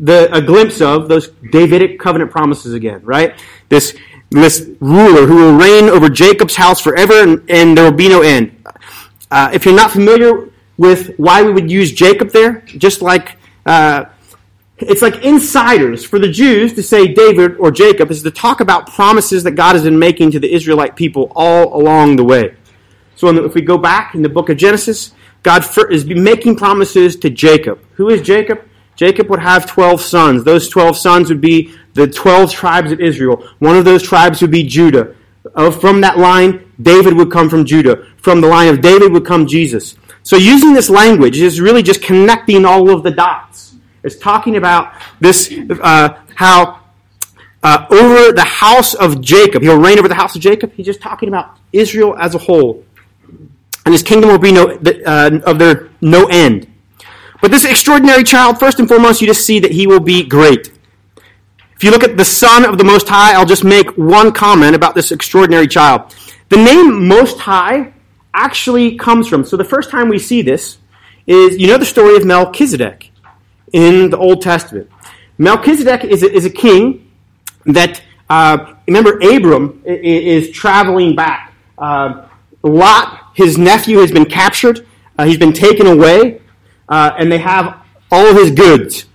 the, 0.00 0.34
a 0.34 0.40
glimpse 0.40 0.80
of 0.80 1.08
those 1.08 1.28
Davidic 1.52 2.00
covenant 2.00 2.30
promises 2.30 2.72
again, 2.72 3.02
right? 3.04 3.34
This, 3.68 3.96
this 4.30 4.68
ruler 4.80 5.26
who 5.26 5.36
will 5.36 5.56
reign 5.56 5.90
over 5.90 6.08
Jacob's 6.08 6.56
house 6.56 6.80
forever 6.80 7.22
and, 7.22 7.44
and 7.50 7.76
there 7.76 7.84
will 7.84 7.96
be 7.96 8.08
no 8.08 8.22
end. 8.22 8.64
Uh, 9.30 9.50
if 9.52 9.64
you're 9.64 9.76
not 9.76 9.90
familiar 9.90 10.48
with 10.78 11.14
why 11.18 11.42
we 11.42 11.52
would 11.52 11.70
use 11.70 11.92
Jacob 11.92 12.30
there, 12.30 12.62
just 12.62 13.02
like, 13.02 13.36
uh, 13.66 14.06
it's 14.78 15.02
like 15.02 15.22
insiders 15.22 16.02
for 16.04 16.18
the 16.18 16.28
Jews 16.28 16.72
to 16.74 16.82
say 16.82 17.12
David 17.12 17.58
or 17.58 17.70
Jacob 17.70 18.10
is 18.10 18.22
to 18.22 18.30
talk 18.30 18.60
about 18.60 18.90
promises 18.90 19.42
that 19.44 19.52
God 19.52 19.74
has 19.74 19.82
been 19.84 19.98
making 19.98 20.30
to 20.30 20.40
the 20.40 20.50
Israelite 20.50 20.96
people 20.96 21.30
all 21.36 21.78
along 21.78 22.16
the 22.16 22.24
way. 22.24 22.54
So 23.20 23.28
if 23.44 23.54
we 23.54 23.60
go 23.60 23.76
back 23.76 24.14
in 24.14 24.22
the 24.22 24.30
book 24.30 24.48
of 24.48 24.56
Genesis, 24.56 25.12
God 25.42 25.62
is 25.90 26.06
making 26.06 26.56
promises 26.56 27.16
to 27.16 27.28
Jacob. 27.28 27.78
Who 27.96 28.08
is 28.08 28.22
Jacob? 28.22 28.66
Jacob 28.96 29.28
would 29.28 29.40
have 29.40 29.66
12 29.66 30.00
sons. 30.00 30.42
Those 30.42 30.70
12 30.70 30.96
sons 30.96 31.28
would 31.28 31.42
be 31.42 31.74
the 31.92 32.06
12 32.06 32.50
tribes 32.50 32.92
of 32.92 33.00
Israel. 33.00 33.46
One 33.58 33.76
of 33.76 33.84
those 33.84 34.02
tribes 34.02 34.40
would 34.40 34.50
be 34.50 34.62
Judah. 34.62 35.14
From 35.82 36.00
that 36.00 36.16
line, 36.16 36.72
David 36.80 37.12
would 37.12 37.30
come 37.30 37.50
from 37.50 37.66
Judah. 37.66 38.06
From 38.16 38.40
the 38.40 38.48
line 38.48 38.68
of 38.68 38.80
David 38.80 39.12
would 39.12 39.26
come 39.26 39.46
Jesus. 39.46 39.96
So 40.22 40.36
using 40.36 40.72
this 40.72 40.88
language 40.88 41.38
is 41.38 41.60
really 41.60 41.82
just 41.82 42.00
connecting 42.00 42.64
all 42.64 42.88
of 42.88 43.02
the 43.02 43.10
dots. 43.10 43.74
It's 44.02 44.16
talking 44.16 44.56
about 44.56 44.94
this, 45.20 45.52
uh, 45.82 46.18
how 46.36 46.80
uh, 47.62 47.86
over 47.90 48.32
the 48.32 48.44
house 48.44 48.94
of 48.94 49.20
Jacob, 49.20 49.62
he'll 49.62 49.78
reign 49.78 49.98
over 49.98 50.08
the 50.08 50.14
house 50.14 50.34
of 50.34 50.40
Jacob. 50.40 50.72
He's 50.72 50.86
just 50.86 51.02
talking 51.02 51.28
about 51.28 51.58
Israel 51.72 52.16
as 52.18 52.34
a 52.34 52.38
whole. 52.38 52.84
And 53.90 53.94
his 53.96 54.04
kingdom 54.04 54.30
will 54.30 54.38
be 54.38 54.52
no, 54.52 54.78
uh, 55.04 55.40
of 55.44 55.58
their 55.58 55.88
no 56.00 56.26
end. 56.26 56.72
But 57.42 57.50
this 57.50 57.64
extraordinary 57.64 58.22
child, 58.22 58.60
first 58.60 58.78
and 58.78 58.86
foremost, 58.86 59.20
you 59.20 59.26
just 59.26 59.44
see 59.44 59.58
that 59.58 59.72
he 59.72 59.88
will 59.88 59.98
be 59.98 60.22
great. 60.22 60.70
If 61.74 61.82
you 61.82 61.90
look 61.90 62.04
at 62.04 62.16
the 62.16 62.24
Son 62.24 62.64
of 62.64 62.78
the 62.78 62.84
Most 62.84 63.08
High, 63.08 63.34
I'll 63.34 63.44
just 63.44 63.64
make 63.64 63.90
one 63.98 64.30
comment 64.30 64.76
about 64.76 64.94
this 64.94 65.10
extraordinary 65.10 65.66
child. 65.66 66.14
The 66.50 66.56
name 66.56 67.08
Most 67.08 67.40
High 67.40 67.92
actually 68.32 68.96
comes 68.96 69.26
from, 69.26 69.42
so 69.42 69.56
the 69.56 69.64
first 69.64 69.90
time 69.90 70.08
we 70.08 70.20
see 70.20 70.40
this 70.40 70.78
is, 71.26 71.58
you 71.58 71.66
know 71.66 71.76
the 71.76 71.84
story 71.84 72.14
of 72.14 72.24
Melchizedek 72.24 73.10
in 73.72 74.08
the 74.10 74.18
Old 74.18 74.40
Testament. 74.40 74.88
Melchizedek 75.36 76.04
is 76.04 76.22
a, 76.22 76.32
is 76.32 76.44
a 76.44 76.50
king 76.50 77.10
that, 77.66 78.00
uh, 78.28 78.74
remember, 78.86 79.18
Abram 79.18 79.82
is 79.84 80.52
traveling 80.52 81.16
back. 81.16 81.52
Uh, 81.76 82.28
Lot, 82.62 83.29
his 83.40 83.58
nephew, 83.58 83.98
has 83.98 84.12
been 84.12 84.26
captured. 84.26 84.86
Uh, 85.18 85.24
he's 85.24 85.38
been 85.38 85.52
taken 85.52 85.86
away 85.86 86.40
uh, 86.90 87.12
and 87.16 87.30
they 87.30 87.38
have 87.38 87.82
all 88.10 88.34
his 88.34 88.50
goods. 88.50 89.06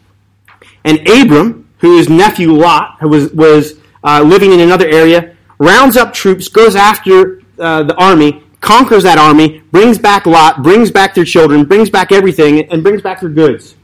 And 0.83 1.07
Abram, 1.07 1.69
whose 1.79 2.09
nephew 2.09 2.53
Lot 2.53 2.97
was, 3.01 3.31
was 3.33 3.73
uh, 4.03 4.21
living 4.21 4.51
in 4.51 4.61
another 4.61 4.87
area, 4.87 5.35
rounds 5.59 5.97
up 5.97 6.13
troops, 6.13 6.47
goes 6.47 6.75
after 6.75 7.41
uh, 7.59 7.83
the 7.83 7.95
army, 7.95 8.43
conquers 8.61 9.03
that 9.03 9.17
army, 9.17 9.59
brings 9.71 9.97
back 9.97 10.25
Lot, 10.25 10.63
brings 10.63 10.89
back 10.89 11.13
their 11.13 11.25
children, 11.25 11.65
brings 11.65 11.89
back 11.89 12.11
everything, 12.11 12.69
and 12.71 12.81
brings 12.81 13.01
back 13.01 13.19
their 13.19 13.29
goods. 13.29 13.75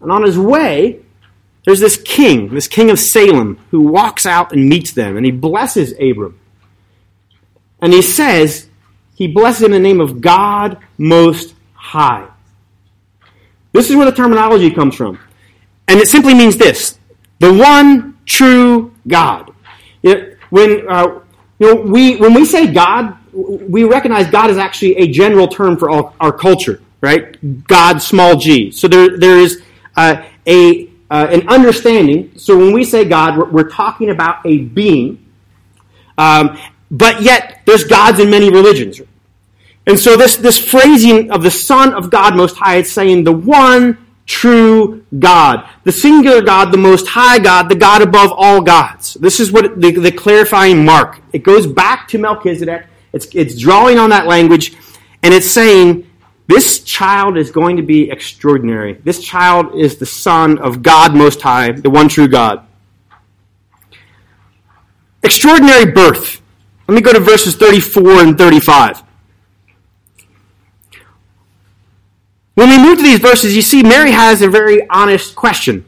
And 0.00 0.12
on 0.12 0.22
his 0.22 0.38
way, 0.38 1.00
there's 1.64 1.80
this 1.80 2.00
king, 2.02 2.54
this 2.54 2.68
king 2.68 2.90
of 2.90 2.98
Salem, 2.98 3.58
who 3.70 3.82
walks 3.82 4.24
out 4.26 4.52
and 4.52 4.68
meets 4.68 4.92
them, 4.92 5.16
and 5.16 5.26
he 5.26 5.32
blesses 5.32 5.92
Abram. 6.00 6.38
And 7.82 7.92
he 7.92 8.02
says, 8.02 8.68
he 9.20 9.28
blesses 9.28 9.62
him 9.62 9.74
in 9.74 9.82
the 9.82 9.86
name 9.86 10.00
of 10.00 10.22
God 10.22 10.78
Most 10.96 11.54
High. 11.74 12.26
This 13.70 13.90
is 13.90 13.94
where 13.94 14.06
the 14.06 14.16
terminology 14.16 14.70
comes 14.70 14.94
from. 14.96 15.18
And 15.86 16.00
it 16.00 16.08
simply 16.08 16.32
means 16.32 16.56
this 16.56 16.98
the 17.38 17.52
one 17.52 18.16
true 18.24 18.94
God. 19.06 19.52
when, 20.00 20.88
uh, 20.88 21.20
you 21.58 21.66
know, 21.66 21.74
we, 21.82 22.16
when 22.16 22.32
we 22.32 22.46
say 22.46 22.72
God, 22.72 23.14
we 23.34 23.84
recognize 23.84 24.26
God 24.30 24.48
is 24.48 24.56
actually 24.56 24.96
a 24.96 25.08
general 25.08 25.48
term 25.48 25.76
for 25.76 25.90
all, 25.90 26.14
our 26.18 26.32
culture, 26.32 26.80
right? 27.02 27.36
God, 27.66 28.00
small 28.00 28.36
g. 28.36 28.70
So 28.70 28.88
there, 28.88 29.18
there 29.18 29.36
is 29.36 29.62
uh, 29.98 30.24
a, 30.46 30.88
uh, 31.10 31.26
an 31.30 31.46
understanding. 31.46 32.32
So 32.38 32.56
when 32.56 32.72
we 32.72 32.84
say 32.84 33.04
God, 33.04 33.36
we're, 33.36 33.50
we're 33.50 33.70
talking 33.70 34.08
about 34.08 34.46
a 34.46 34.60
being. 34.60 35.26
Um, 36.16 36.58
but 36.90 37.20
yet, 37.20 37.60
there's 37.66 37.84
gods 37.84 38.18
in 38.18 38.30
many 38.30 38.50
religions, 38.50 39.00
and 39.90 39.98
so 39.98 40.16
this, 40.16 40.36
this 40.36 40.56
phrasing 40.56 41.32
of 41.32 41.42
the 41.42 41.50
Son 41.50 41.92
of 41.94 42.10
God 42.10 42.36
Most 42.36 42.56
High 42.56 42.76
is 42.76 42.92
saying 42.92 43.24
the 43.24 43.32
one 43.32 43.98
true 44.24 45.04
God, 45.18 45.68
the 45.82 45.90
singular 45.90 46.42
God, 46.42 46.70
the 46.70 46.78
Most 46.78 47.08
High 47.08 47.40
God, 47.40 47.68
the 47.68 47.74
God 47.74 48.00
above 48.00 48.30
all 48.32 48.62
gods. 48.62 49.14
This 49.14 49.40
is 49.40 49.50
what 49.50 49.80
the, 49.80 49.90
the 49.90 50.12
clarifying 50.12 50.84
mark. 50.84 51.20
It 51.32 51.42
goes 51.42 51.66
back 51.66 52.06
to 52.08 52.18
Melchizedek. 52.18 52.86
It's, 53.12 53.26
it's 53.34 53.58
drawing 53.58 53.98
on 53.98 54.10
that 54.10 54.28
language, 54.28 54.74
and 55.24 55.34
it's 55.34 55.50
saying 55.50 56.08
this 56.46 56.84
child 56.84 57.36
is 57.36 57.50
going 57.50 57.76
to 57.76 57.82
be 57.82 58.12
extraordinary. 58.12 58.92
This 58.92 59.20
child 59.20 59.74
is 59.74 59.96
the 59.96 60.06
Son 60.06 60.58
of 60.58 60.82
God 60.82 61.16
Most 61.16 61.42
High, 61.42 61.72
the 61.72 61.90
one 61.90 62.08
true 62.08 62.28
God. 62.28 62.64
Extraordinary 65.24 65.90
birth. 65.90 66.40
Let 66.86 66.94
me 66.94 67.00
go 67.00 67.12
to 67.12 67.18
verses 67.18 67.56
34 67.56 68.22
and 68.22 68.38
35. 68.38 69.09
When 72.60 72.68
we 72.68 72.76
move 72.76 72.98
to 72.98 73.02
these 73.02 73.20
verses, 73.20 73.56
you 73.56 73.62
see 73.62 73.82
Mary 73.82 74.10
has 74.10 74.42
a 74.42 74.48
very 74.50 74.86
honest 74.90 75.34
question. 75.34 75.82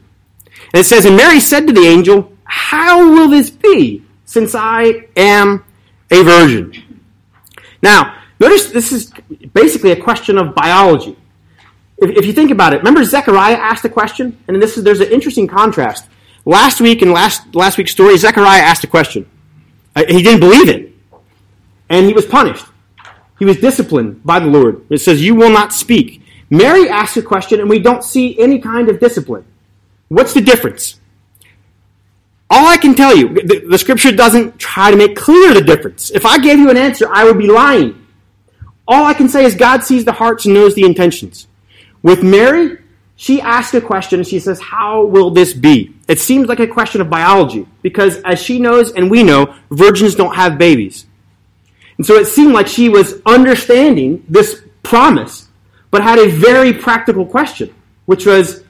And 0.73 0.79
it 0.81 0.85
says, 0.85 1.05
And 1.05 1.15
Mary 1.15 1.39
said 1.39 1.67
to 1.67 1.71
the 1.71 1.85
angel, 1.85 2.33
How 2.45 3.13
will 3.13 3.27
this 3.27 3.51
be, 3.51 4.03
since 4.25 4.55
I 4.55 5.05
am 5.15 5.63
a 6.09 6.23
virgin? 6.23 7.03
Now, 7.83 8.23
notice 8.39 8.71
this 8.71 8.91
is 8.91 9.13
basically 9.53 9.91
a 9.91 10.01
question 10.01 10.39
of 10.39 10.55
biology. 10.55 11.15
if, 11.99 12.09
if 12.17 12.25
you 12.25 12.33
think 12.33 12.49
about 12.49 12.73
it, 12.73 12.77
remember 12.77 13.03
Zechariah 13.03 13.53
asked 13.53 13.85
a 13.85 13.89
question? 13.89 14.35
And 14.47 14.59
this 14.59 14.75
is, 14.75 14.83
there's 14.83 14.99
an 14.99 15.11
interesting 15.11 15.45
contrast. 15.45 16.07
Last 16.43 16.81
week 16.81 17.03
in 17.03 17.11
last, 17.11 17.53
last 17.53 17.77
week's 17.77 17.91
story, 17.91 18.17
Zechariah 18.17 18.63
asked 18.63 18.83
a 18.83 18.87
question. 18.87 19.29
Uh, 19.95 20.05
he 20.07 20.23
didn't 20.23 20.39
believe 20.39 20.69
it. 20.69 20.91
And 21.89 22.07
he 22.07 22.13
was 22.13 22.25
punished. 22.25 22.65
He 23.37 23.45
was 23.45 23.57
disciplined 23.57 24.23
by 24.23 24.39
the 24.39 24.47
Lord. 24.47 24.87
It 24.89 25.01
says, 25.01 25.23
You 25.23 25.35
will 25.35 25.51
not 25.51 25.71
speak. 25.71 26.22
Mary 26.53 26.87
asks 26.87 27.17
a 27.17 27.21
question, 27.23 27.59
and 27.59 27.67
we 27.67 27.79
don't 27.79 28.03
see 28.03 28.39
any 28.39 28.59
kind 28.59 28.87
of 28.87 28.99
discipline. 28.99 29.43
What's 30.09 30.35
the 30.35 30.41
difference? 30.41 30.99
All 32.47 32.67
I 32.67 32.77
can 32.77 32.93
tell 32.93 33.17
you, 33.17 33.29
the, 33.29 33.65
the, 33.67 33.77
scripture 33.79 34.11
doesn't 34.11 34.59
try 34.59 34.91
to 34.91 34.95
make 34.95 35.15
clear 35.15 35.55
the 35.55 35.63
difference. 35.63 36.11
If 36.11 36.27
I 36.27 36.37
gave 36.37 36.59
you 36.59 36.69
an 36.69 36.77
answer, 36.77 37.07
I 37.11 37.23
would 37.23 37.39
be 37.39 37.47
lying. 37.47 38.05
All 38.87 39.03
I 39.03 39.15
can 39.15 39.29
say 39.29 39.45
is 39.45 39.55
God 39.55 39.83
sees 39.83 40.05
the 40.05 40.11
hearts 40.11 40.45
and 40.45 40.53
knows 40.53 40.75
the 40.75 40.83
intentions. 40.83 41.47
With 42.03 42.21
Mary, 42.21 42.77
she 43.15 43.41
asks 43.41 43.73
a 43.73 43.81
question 43.81 44.23
she 44.23 44.37
says, 44.37 44.61
How 44.61 45.05
will 45.05 45.31
this 45.31 45.53
be? 45.53 45.95
It 46.07 46.19
seems 46.19 46.47
like 46.47 46.59
a 46.59 46.67
question 46.67 47.01
of 47.01 47.09
biology 47.09 47.65
because, 47.81 48.17
as 48.17 48.39
she 48.39 48.59
knows 48.59 48.91
and 48.91 49.09
we 49.09 49.23
know, 49.23 49.55
virgins 49.71 50.13
don't 50.13 50.35
have 50.35 50.59
babies. 50.59 51.07
And 51.97 52.05
so 52.05 52.13
it 52.13 52.25
seemed 52.25 52.53
like 52.53 52.67
she 52.67 52.89
was 52.89 53.21
understanding 53.25 54.23
this 54.29 54.61
promise, 54.83 55.42
but 55.93 56.01
had 56.01 56.17
a 56.17 56.27
very 56.27 56.73
practical 56.73 57.23
question, 57.23 57.71
which 58.07 58.25
was, 58.25 58.63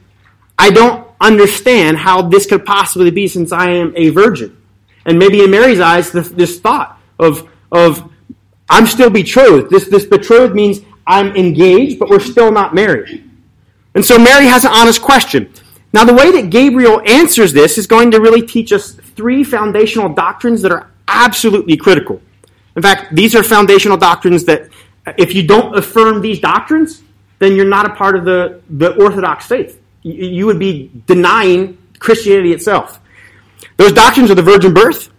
I 0.60 0.72
don't 0.72 1.08
understand 1.22 1.96
how 1.96 2.24
this 2.24 2.46
could 2.46 2.66
possibly 2.66 3.12
be 3.12 3.30
since 3.30 3.54
I 3.54 3.70
am 3.70 3.94
a 3.96 4.10
virgin. 4.10 4.62
And 5.06 5.18
maybe 5.18 5.42
in 5.42 5.50
Mary's 5.50 5.80
eyes, 5.80 6.12
this, 6.12 6.28
this 6.28 6.60
thought 6.60 7.00
of, 7.18 7.50
of, 7.72 8.12
I'm 8.70 8.86
still 8.88 9.10
betrothed. 9.10 9.70
This, 9.70 9.88
this 9.88 10.04
betrothed 10.04 10.54
means 10.54 10.82
I'm 11.08 11.34
engaged, 11.38 11.98
but 11.98 12.10
we're 12.10 12.20
still 12.20 12.52
not 12.52 12.76
married. 12.76 13.24
And 13.96 14.04
so 14.04 14.20
Mary 14.20 14.48
has 14.48 14.66
an 14.66 14.72
honest 14.74 15.02
question. 15.02 15.50
Now, 15.94 16.04
the 16.04 16.14
way 16.14 16.30
that 16.42 16.50
Gabriel 16.50 17.02
answers 17.06 17.54
this 17.54 17.78
is 17.78 17.88
going 17.88 18.12
to 18.12 18.20
really 18.20 18.46
teach 18.46 18.74
us 18.74 18.92
three 18.92 19.46
foundational 19.46 20.10
doctrines 20.10 20.62
that 20.64 20.74
are 20.74 20.92
absolutely 21.08 21.78
critical. 21.78 22.22
In 22.76 22.82
fact, 22.82 23.16
these 23.16 23.34
are 23.34 23.44
foundational 23.44 23.96
doctrines 23.96 24.44
that 24.44 24.68
if 25.18 25.34
you 25.34 25.48
don't 25.48 25.78
affirm 25.78 26.20
these 26.20 26.42
doctrines, 26.42 27.02
then 27.44 27.56
you're 27.56 27.66
not 27.66 27.86
a 27.86 27.94
part 27.94 28.16
of 28.16 28.26
the, 28.26 28.62
the 28.70 28.96
Orthodox 28.96 29.46
faith. 29.46 29.82
You 30.02 30.46
would 30.46 30.60
be 30.60 30.92
denying 31.06 31.78
Christianity 32.00 32.54
itself. 32.54 33.00
Those 33.78 33.94
doctrines 33.94 34.30
are 34.32 34.36
the 34.36 34.42
virgin 34.42 34.74
birth, 34.74 35.10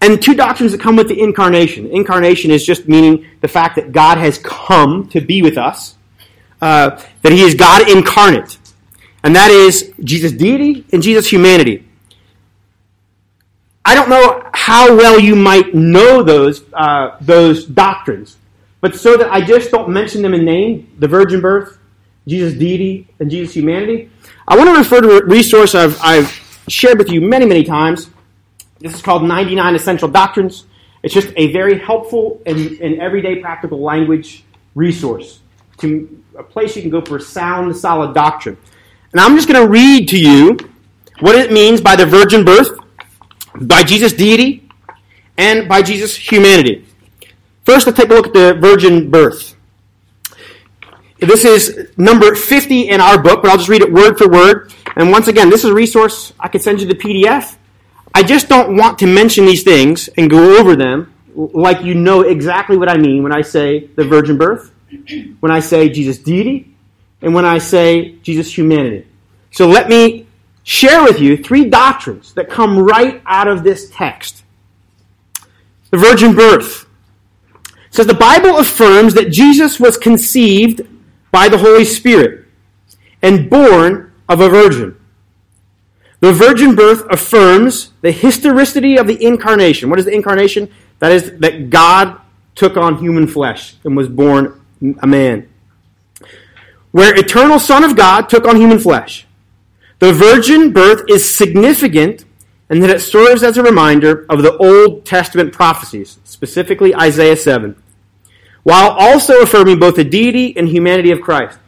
and 0.00 0.20
two 0.20 0.34
doctrines 0.34 0.72
that 0.72 0.80
come 0.80 0.96
with 0.96 1.08
the 1.08 1.20
incarnation. 1.20 1.86
Incarnation 1.86 2.50
is 2.50 2.64
just 2.64 2.88
meaning 2.88 3.26
the 3.40 3.48
fact 3.48 3.76
that 3.76 3.92
God 3.92 4.18
has 4.18 4.38
come 4.38 5.08
to 5.10 5.20
be 5.20 5.42
with 5.42 5.58
us, 5.58 5.96
uh, 6.60 7.02
that 7.22 7.32
He 7.32 7.42
is 7.42 7.54
God 7.54 7.88
incarnate, 7.88 8.58
and 9.22 9.36
that 9.36 9.50
is 9.50 9.92
Jesus' 10.02 10.32
deity 10.32 10.84
and 10.92 11.02
Jesus' 11.02 11.30
humanity. 11.30 11.86
I 13.84 13.94
don't 13.94 14.08
know 14.08 14.48
how 14.52 14.94
well 14.94 15.18
you 15.18 15.34
might 15.34 15.74
know 15.74 16.22
those, 16.22 16.62
uh, 16.72 17.16
those 17.20 17.64
doctrines, 17.64 18.36
but 18.80 18.94
so 18.94 19.16
that 19.16 19.32
I 19.32 19.40
just 19.40 19.70
don't 19.70 19.90
mention 19.90 20.22
them 20.22 20.34
in 20.34 20.44
name, 20.44 20.94
the 20.98 21.08
virgin 21.08 21.40
birth, 21.40 21.78
Jesus' 22.26 22.54
deity, 22.58 23.08
and 23.18 23.30
Jesus' 23.30 23.54
humanity, 23.54 24.10
I 24.48 24.56
want 24.56 24.70
to 24.70 24.76
refer 24.76 25.00
to 25.00 25.18
a 25.18 25.26
resource 25.26 25.74
I've, 25.74 25.98
I've 26.02 26.30
shared 26.68 26.98
with 26.98 27.10
you 27.10 27.20
many, 27.20 27.46
many 27.46 27.64
times. 27.64 28.10
This 28.78 28.94
is 28.94 29.02
called 29.02 29.24
99 29.24 29.74
Essential 29.74 30.08
Doctrines. 30.08 30.66
It's 31.02 31.14
just 31.14 31.32
a 31.36 31.52
very 31.52 31.78
helpful 31.78 32.40
and, 32.46 32.58
and 32.80 33.00
everyday 33.00 33.36
practical 33.36 33.80
language 33.80 34.44
resource 34.74 35.40
to 35.78 36.22
a 36.38 36.42
place 36.42 36.76
you 36.76 36.82
can 36.82 36.90
go 36.90 37.00
for 37.00 37.18
sound, 37.18 37.74
solid 37.76 38.14
doctrine. 38.14 38.56
And 39.12 39.20
I'm 39.20 39.34
just 39.34 39.48
going 39.48 39.62
to 39.62 39.68
read 39.68 40.08
to 40.08 40.18
you 40.18 40.56
what 41.20 41.34
it 41.34 41.52
means 41.52 41.80
by 41.80 41.96
the 41.96 42.06
virgin 42.06 42.44
birth, 42.44 42.70
by 43.60 43.82
Jesus' 43.82 44.12
deity, 44.12 44.68
and 45.36 45.68
by 45.68 45.82
Jesus' 45.82 46.14
humanity. 46.14 46.86
First, 47.70 47.86
let's 47.86 47.98
take 48.00 48.10
a 48.10 48.14
look 48.14 48.26
at 48.26 48.32
the 48.32 48.54
virgin 48.54 49.12
birth. 49.12 49.54
This 51.20 51.44
is 51.44 51.92
number 51.96 52.34
50 52.34 52.88
in 52.88 53.00
our 53.00 53.16
book, 53.22 53.42
but 53.42 53.50
I'll 53.52 53.58
just 53.58 53.68
read 53.68 53.80
it 53.80 53.92
word 53.92 54.18
for 54.18 54.28
word. 54.28 54.74
And 54.96 55.12
once 55.12 55.28
again, 55.28 55.50
this 55.50 55.62
is 55.62 55.70
a 55.70 55.74
resource. 55.74 56.32
I 56.40 56.48
could 56.48 56.62
send 56.62 56.80
you 56.80 56.88
the 56.88 56.96
PDF. 56.96 57.56
I 58.12 58.24
just 58.24 58.48
don't 58.48 58.76
want 58.76 58.98
to 58.98 59.06
mention 59.06 59.46
these 59.46 59.62
things 59.62 60.08
and 60.18 60.28
go 60.28 60.58
over 60.58 60.74
them 60.74 61.14
like 61.36 61.84
you 61.84 61.94
know 61.94 62.22
exactly 62.22 62.76
what 62.76 62.88
I 62.88 62.96
mean 62.96 63.22
when 63.22 63.32
I 63.32 63.42
say 63.42 63.86
the 63.94 64.02
virgin 64.02 64.36
birth, 64.36 64.72
when 65.38 65.52
I 65.52 65.60
say 65.60 65.88
Jesus' 65.88 66.18
deity, 66.18 66.74
and 67.22 67.36
when 67.36 67.44
I 67.44 67.58
say 67.58 68.16
Jesus' 68.24 68.52
humanity. 68.58 69.06
So 69.52 69.68
let 69.68 69.88
me 69.88 70.26
share 70.64 71.04
with 71.04 71.20
you 71.20 71.36
three 71.36 71.70
doctrines 71.70 72.34
that 72.34 72.50
come 72.50 72.80
right 72.80 73.22
out 73.26 73.46
of 73.46 73.62
this 73.62 73.88
text. 73.90 74.42
The 75.92 75.98
virgin 75.98 76.34
birth. 76.34 76.88
Says 77.90 78.06
the 78.06 78.14
Bible 78.14 78.58
affirms 78.58 79.14
that 79.14 79.30
Jesus 79.30 79.80
was 79.80 79.96
conceived 79.96 80.82
by 81.30 81.48
the 81.48 81.58
Holy 81.58 81.84
Spirit 81.84 82.46
and 83.22 83.50
born 83.50 84.12
of 84.28 84.40
a 84.40 84.48
virgin. 84.48 84.96
The 86.20 86.32
virgin 86.32 86.74
birth 86.74 87.04
affirms 87.10 87.92
the 88.02 88.12
historicity 88.12 88.96
of 88.96 89.06
the 89.06 89.22
incarnation. 89.24 89.90
What 89.90 89.98
is 89.98 90.04
the 90.04 90.12
incarnation? 90.12 90.70
That 90.98 91.12
is 91.12 91.38
that 91.38 91.70
God 91.70 92.20
took 92.54 92.76
on 92.76 92.98
human 92.98 93.26
flesh 93.26 93.76
and 93.84 93.96
was 93.96 94.08
born 94.08 94.60
a 95.00 95.06
man. 95.06 95.48
Where 96.90 97.18
eternal 97.18 97.58
Son 97.58 97.84
of 97.84 97.96
God 97.96 98.28
took 98.28 98.46
on 98.46 98.56
human 98.56 98.78
flesh. 98.78 99.26
The 99.98 100.12
virgin 100.12 100.72
birth 100.72 101.04
is 101.08 101.34
significant 101.34 102.24
in 102.70 102.80
that 102.80 102.90
it 102.90 103.00
serves 103.00 103.42
as 103.42 103.58
a 103.58 103.62
reminder 103.62 104.24
of 104.28 104.42
the 104.42 104.56
Old 104.56 105.04
Testament 105.04 105.52
prophecies, 105.52 106.18
specifically 106.24 106.94
Isaiah 106.94 107.36
7, 107.36 107.80
while 108.62 108.90
also 108.90 109.42
affirming 109.42 109.80
both 109.80 109.96
the 109.96 110.04
deity 110.04 110.56
and 110.56 110.68
humanity 110.68 111.10
of 111.10 111.20
Christ. 111.20 111.58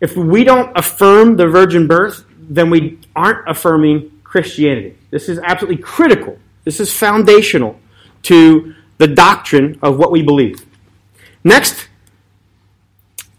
If 0.00 0.16
we 0.16 0.42
don't 0.44 0.76
affirm 0.76 1.36
the 1.36 1.46
virgin 1.46 1.86
birth, 1.86 2.24
then 2.38 2.68
we 2.68 2.98
aren't 3.14 3.48
affirming 3.48 4.10
Christianity. 4.24 4.96
This 5.10 5.28
is 5.28 5.38
absolutely 5.38 5.82
critical. 5.82 6.38
This 6.64 6.80
is 6.80 6.92
foundational 6.92 7.78
to 8.22 8.74
the 8.98 9.06
doctrine 9.06 9.78
of 9.82 9.98
what 9.98 10.10
we 10.10 10.22
believe. 10.22 10.66
Next, 11.44 11.86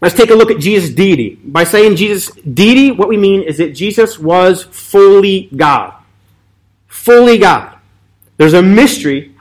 Let's 0.02 0.16
take 0.16 0.30
a 0.30 0.34
look 0.34 0.50
at 0.50 0.58
Jesus' 0.58 0.90
deity. 0.90 1.38
By 1.44 1.62
saying 1.62 1.94
Jesus' 1.94 2.34
deity, 2.34 2.90
what 2.90 3.06
we 3.06 3.16
mean 3.16 3.42
is 3.42 3.58
that 3.58 3.72
Jesus 3.72 4.18
was 4.18 4.64
fully 4.64 5.48
God. 5.54 5.94
Fully 7.02 7.36
God. 7.36 7.76
There's 8.36 8.54
a 8.54 8.62
mystery 8.62 9.34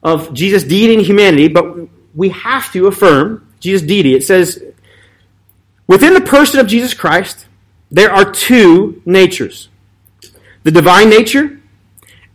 of 0.00 0.32
Jesus' 0.32 0.62
deity 0.62 0.94
and 0.94 1.02
humanity, 1.02 1.48
but 1.48 1.88
we 2.14 2.28
have 2.28 2.72
to 2.72 2.86
affirm 2.86 3.48
Jesus' 3.58 3.82
deity. 3.82 4.14
It 4.14 4.22
says, 4.22 4.62
within 5.88 6.14
the 6.14 6.20
person 6.20 6.60
of 6.60 6.68
Jesus 6.68 6.94
Christ, 6.94 7.46
there 7.90 8.12
are 8.12 8.30
two 8.30 9.02
natures 9.04 9.70
the 10.62 10.70
divine 10.70 11.10
nature 11.10 11.58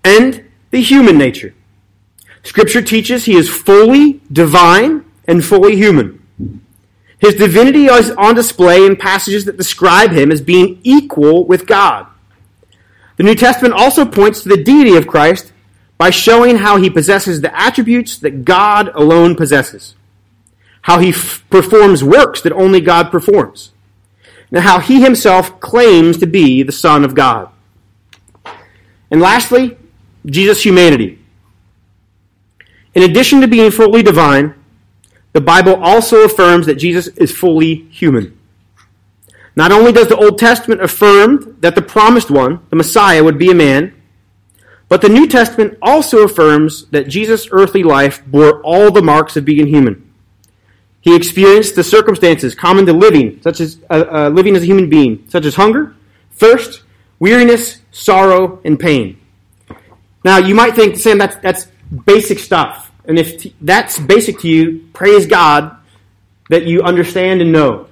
and 0.04 0.44
the 0.72 0.82
human 0.82 1.18
nature. 1.18 1.54
Scripture 2.44 2.82
teaches 2.82 3.24
he 3.24 3.38
is 3.38 3.50
fully 3.50 4.20
divine 4.30 5.06
and 5.26 5.46
fully 5.46 5.78
human. 5.78 6.22
His 7.20 7.36
divinity 7.36 7.86
is 7.86 8.12
on 8.12 8.36
display 8.36 8.86
in 8.86 8.98
passages 8.98 9.46
that 9.46 9.56
describe 9.56 10.12
him 10.12 10.34
as 10.34 10.42
being 10.42 10.82
equal 10.84 11.46
with 11.46 11.66
God. 11.66 12.08
The 13.17 13.23
New 13.23 13.36
Testament 13.36 13.73
also 13.73 14.06
points 14.06 14.43
to 14.43 14.49
the 14.49 14.62
deity 14.62 14.95
of 14.95 15.08
Christ 15.08 15.51
by 15.97 16.10
showing 16.10 16.58
how 16.58 16.78
he 16.78 16.89
possesses 16.89 17.41
the 17.41 17.58
attributes 17.58 18.17
that 18.19 18.43
God 18.43 18.89
alone 18.93 19.36
possesses, 19.36 19.95
how 20.82 20.99
he 20.99 21.10
f- 21.10 21.43
performs 21.49 22.04
works 22.04 22.41
that 22.41 22.51
only 22.51 22.82
God 22.82 23.12
performs, 23.12 23.71
and 24.51 24.60
how 24.60 24.80
he 24.80 25.01
himself 25.01 25.60
claims 25.62 26.17
to 26.17 26.28
be 26.28 26.63
the 26.63 26.73
Son 26.73 27.06
of 27.06 27.15
God. 27.15 27.49
And 29.10 29.21
lastly, 29.21 29.78
Jesus' 30.25 30.65
humanity. 30.65 31.19
In 32.93 33.04
addition 33.04 33.41
to 33.41 33.47
being 33.47 33.71
fully 33.71 34.04
divine, 34.04 34.56
the 35.34 35.41
Bible 35.41 35.75
also 35.75 36.23
affirms 36.23 36.65
that 36.65 36.75
Jesus 36.75 37.08
is 37.08 37.32
fully 37.32 37.88
human. 37.89 38.35
Not 39.56 39.72
only 39.72 39.91
does 39.91 40.08
the 40.08 40.18
Old 40.18 40.38
Testament 40.38 40.82
affirm 40.82 41.58
that 41.62 41.76
the 41.76 41.82
promised 41.82 42.30
one, 42.30 42.60
the 42.70 42.76
Messiah, 42.76 43.24
would 43.24 43.38
be 43.38 43.52
a 43.52 43.56
man, 43.56 43.94
but 44.89 45.02
the 45.02 45.10
New 45.10 45.28
Testament 45.28 45.78
also 45.82 46.24
affirms 46.24 46.86
that 46.88 47.08
Jesus' 47.08 47.48
earthly 47.52 47.84
life 47.84 48.24
bore 48.26 48.62
all 48.62 48.91
the 48.91 49.02
marks 49.02 49.36
of 49.36 49.46
being 49.46 49.68
human. 49.68 50.02
He 51.02 51.15
experienced 51.15 51.76
the 51.76 51.84
circumstances 51.84 52.56
common 52.56 52.86
to 52.88 52.94
living, 52.94 53.39
such 53.41 53.62
as 53.62 53.80
uh, 53.89 54.06
uh, 54.12 54.30
living 54.30 54.56
as 54.56 54.63
a 54.63 54.65
human 54.65 54.89
being, 54.89 55.24
such 55.30 55.46
as 55.46 55.56
hunger, 55.56 55.96
thirst, 56.32 56.84
weariness, 57.20 57.82
sorrow, 57.91 58.60
and 58.65 58.80
pain. 58.80 59.20
Now, 60.24 60.38
you 60.38 60.56
might 60.56 60.76
think, 60.76 60.98
Sam, 60.98 61.18
that's, 61.18 61.36
that's 61.38 61.68
basic 62.06 62.39
stuff. 62.39 62.91
And 63.06 63.20
if 63.20 63.39
t- 63.39 63.56
that's 63.62 64.00
basic 64.00 64.39
to 64.39 64.48
you, 64.48 64.88
praise 64.94 65.28
God 65.28 65.78
that 66.50 66.65
you 66.65 66.82
understand 66.82 67.41
and 67.41 67.52
know. 67.52 67.88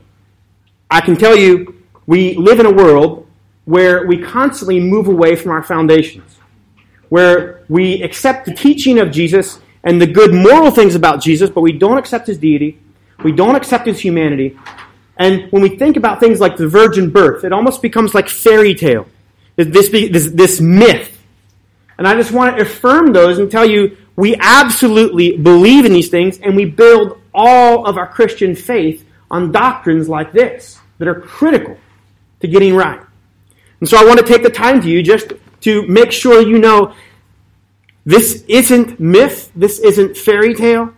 I 0.94 1.02
can 1.02 1.16
tell 1.16 1.36
you, 1.36 1.84
we 2.06 2.36
live 2.36 2.60
in 2.60 2.68
a 2.68 2.72
world 2.72 3.28
where 3.66 4.06
we 4.06 4.22
constantly 4.22 4.80
move 4.80 5.08
away 5.08 5.36
from 5.36 5.50
our 5.50 5.64
foundations, 5.64 6.38
where 7.10 7.64
we 7.68 8.04
accept 8.04 8.46
the 8.46 8.54
teaching 8.54 9.00
of 9.00 9.10
Jesus 9.10 9.60
and 9.84 10.00
the 10.00 10.06
good 10.06 10.36
moral 10.36 10.70
things 10.70 10.94
about 10.94 11.20
Jesus, 11.20 11.50
but 11.50 11.62
we 11.62 11.72
don't 11.72 11.98
accept 11.98 12.28
his 12.28 12.38
deity, 12.38 12.78
we 13.24 13.32
don't 13.32 13.56
accept 13.56 13.88
his 13.88 14.00
humanity. 14.00 14.56
And 15.18 15.52
when 15.52 15.64
we 15.64 15.70
think 15.70 15.98
about 15.98 16.20
things 16.20 16.40
like 16.40 16.58
the 16.58 16.68
virgin 16.68 17.10
birth, 17.10 17.44
it 17.44 17.52
almost 17.52 17.82
becomes 17.82 18.14
like 18.14 18.30
fairy 18.30 18.76
tale, 18.76 19.08
this, 19.56 19.90
this, 19.90 20.30
this 20.30 20.62
myth. 20.62 21.20
And 21.98 22.08
I 22.08 22.14
just 22.14 22.32
want 22.32 22.56
to 22.56 22.62
affirm 22.62 23.14
those 23.14 23.40
and 23.40 23.50
tell 23.50 23.66
you 23.66 23.98
we 24.16 24.36
absolutely 24.40 25.38
believe 25.38 25.86
in 25.86 25.94
these 25.94 26.10
things 26.10 26.38
and 26.38 26.56
we 26.56 26.66
build 26.66 27.20
all 27.34 27.88
of 27.88 27.98
our 27.98 28.08
Christian 28.08 28.54
faith 28.54 29.04
on 29.32 29.52
doctrines 29.52 30.08
like 30.08 30.32
this 30.32 30.80
that 31.04 31.10
are 31.10 31.20
critical 31.20 31.78
to 32.40 32.48
getting 32.48 32.74
right. 32.74 33.02
And 33.82 33.90
so 33.90 33.98
I 33.98 34.06
want 34.06 34.18
to 34.20 34.26
take 34.26 34.42
the 34.42 34.50
time 34.50 34.82
to 34.82 34.90
you 34.90 35.04
just 35.04 35.34
to 35.62 35.86
make 35.88 36.14
sure 36.14 36.42
you 36.42 36.58
know 36.58 36.94
this 38.06 38.46
isn't 38.48 39.00
myth, 39.00 39.52
this 39.54 39.80
isn't 39.80 40.16
fairy 40.16 40.54
tale. 40.54 40.94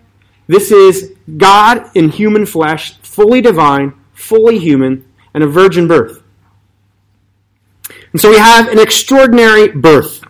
This 0.45 0.71
is 0.71 1.15
God 1.37 1.89
in 1.95 2.09
human 2.09 2.45
flesh, 2.45 2.99
fully 2.99 3.41
divine, 3.41 3.93
fully 4.13 4.59
human, 4.59 5.03
and 5.33 5.43
a 5.43 5.47
virgin 5.47 5.87
birth. 5.87 6.21
And 8.11 8.21
so 8.21 8.29
we 8.29 8.37
have 8.37 8.67
an 8.67 8.77
extraordinary 8.77 9.69
birth. 9.69 10.23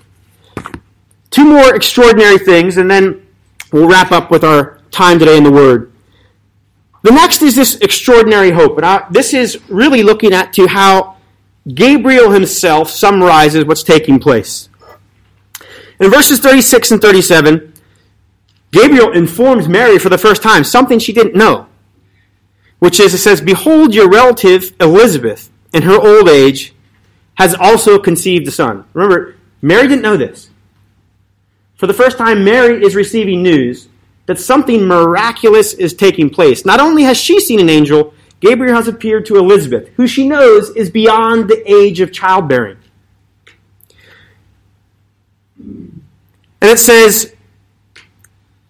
Two 1.30 1.44
more 1.44 1.76
extraordinary 1.76 2.38
things, 2.38 2.78
and 2.78 2.90
then 2.90 3.28
we'll 3.74 3.90
wrap 3.90 4.14
up 4.14 4.32
with 4.32 4.46
our 4.46 4.80
time 4.92 5.20
today 5.20 5.36
in 5.36 5.44
the 5.44 5.52
Word. 5.52 5.92
The 7.06 7.12
next 7.12 7.44
is 7.44 7.54
this 7.54 7.76
extraordinary 7.82 8.50
hope. 8.50 8.78
And 8.78 8.86
I, 8.86 9.06
this 9.12 9.36
is 9.36 9.62
really 9.70 10.02
looking 10.02 10.34
at 10.34 10.54
to 10.54 10.66
how 10.66 11.18
Gabriel 11.72 12.32
himself 12.32 12.90
summarizes 12.90 13.64
what's 13.64 13.84
taking 13.84 14.18
place. 14.18 14.70
In 16.00 16.10
verses 16.10 16.40
36 16.40 16.94
and 16.94 17.00
37, 17.00 17.74
Gabriel 18.72 19.12
informs 19.12 19.70
Mary 19.70 20.00
for 20.00 20.10
the 20.10 20.18
first 20.18 20.42
time 20.42 20.64
something 20.64 20.98
she 20.98 21.14
didn't 21.14 21.36
know, 21.36 21.68
which 22.80 23.00
is 23.00 23.14
it 23.14 23.20
says, 23.20 23.40
Behold, 23.40 23.94
your 23.94 24.10
relative 24.10 24.74
Elizabeth, 24.80 25.52
in 25.76 25.84
her 25.84 26.00
old 26.00 26.28
age, 26.28 26.74
has 27.36 27.54
also 27.54 28.00
conceived 28.00 28.48
a 28.48 28.52
son. 28.52 28.84
Remember, 28.94 29.36
Mary 29.62 29.88
didn't 29.88 30.02
know 30.02 30.18
this. 30.18 30.50
For 31.76 31.86
the 31.86 31.94
first 31.94 32.18
time, 32.18 32.44
Mary 32.44 32.84
is 32.84 32.96
receiving 32.96 33.44
news 33.44 33.90
that 34.26 34.40
something 34.40 34.88
miraculous 34.88 35.74
is 35.74 35.94
taking 35.94 36.30
place. 36.30 36.66
Not 36.66 36.80
only 36.80 37.04
has 37.04 37.18
she 37.18 37.40
seen 37.40 37.60
an 37.60 37.70
angel, 37.70 38.14
Gabriel 38.40 38.76
has 38.76 38.88
appeared 38.88 39.26
to 39.28 39.38
Elizabeth, 39.38 39.90
who 39.96 40.08
she 40.08 40.28
knows 40.28 40.70
is 40.72 40.90
beyond 40.90 41.50
the 41.50 41.64
age 41.72 42.00
of 42.00 42.12
childbearing. 42.12 42.78
And 45.58 46.72
it 46.72 46.80
says, 46.80 47.36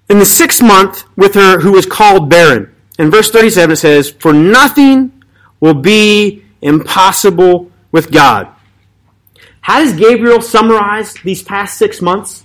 in 0.09 0.19
the 0.19 0.25
sixth 0.25 0.61
month 0.61 1.03
with 1.15 1.33
her 1.33 1.59
who 1.59 1.71
was 1.71 1.85
called 1.85 2.29
barren. 2.29 2.73
In 2.99 3.09
verse 3.09 3.31
37 3.31 3.71
it 3.71 3.75
says, 3.77 4.09
For 4.09 4.33
nothing 4.33 5.23
will 5.59 5.73
be 5.73 6.43
impossible 6.61 7.71
with 7.91 8.11
God. 8.11 8.47
How 9.61 9.83
does 9.83 9.93
Gabriel 9.93 10.41
summarize 10.41 11.15
these 11.15 11.41
past 11.41 11.77
six 11.77 12.01
months? 12.01 12.43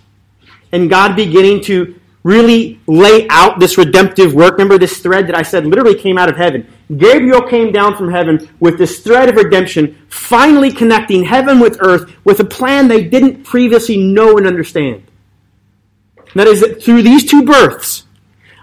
And 0.73 0.89
God 0.89 1.17
beginning 1.17 1.63
to 1.65 2.00
really 2.23 2.81
lay 2.87 3.27
out 3.29 3.59
this 3.59 3.79
redemptive 3.79 4.35
work. 4.35 4.53
Remember 4.53 4.79
this 4.79 4.99
thread 4.99 5.27
that 5.29 5.37
I 5.37 5.43
said 5.43 5.67
literally 5.67 5.95
came 5.95 6.19
out 6.19 6.29
of 6.29 6.37
heaven. 6.37 6.67
Gabriel 6.95 7.43
came 7.43 7.73
down 7.73 7.97
from 7.97 8.11
heaven 8.11 8.49
with 8.61 8.79
this 8.79 9.01
thread 9.01 9.29
of 9.29 9.37
redemption, 9.37 9.97
finally 10.09 10.73
connecting 10.73 11.25
heaven 11.25 11.61
with 11.61 11.79
earth 11.81 12.13
with 12.25 12.41
a 12.41 12.45
plan 12.45 12.89
they 12.89 13.05
didn't 13.05 13.45
previously 13.45 13.97
know 13.97 14.37
and 14.37 14.47
understand. 14.47 15.03
And 16.17 16.35
that 16.35 16.47
is 16.47 16.61
that 16.61 16.83
through 16.83 17.03
these 17.03 17.25
two 17.25 17.45
births, 17.45 18.05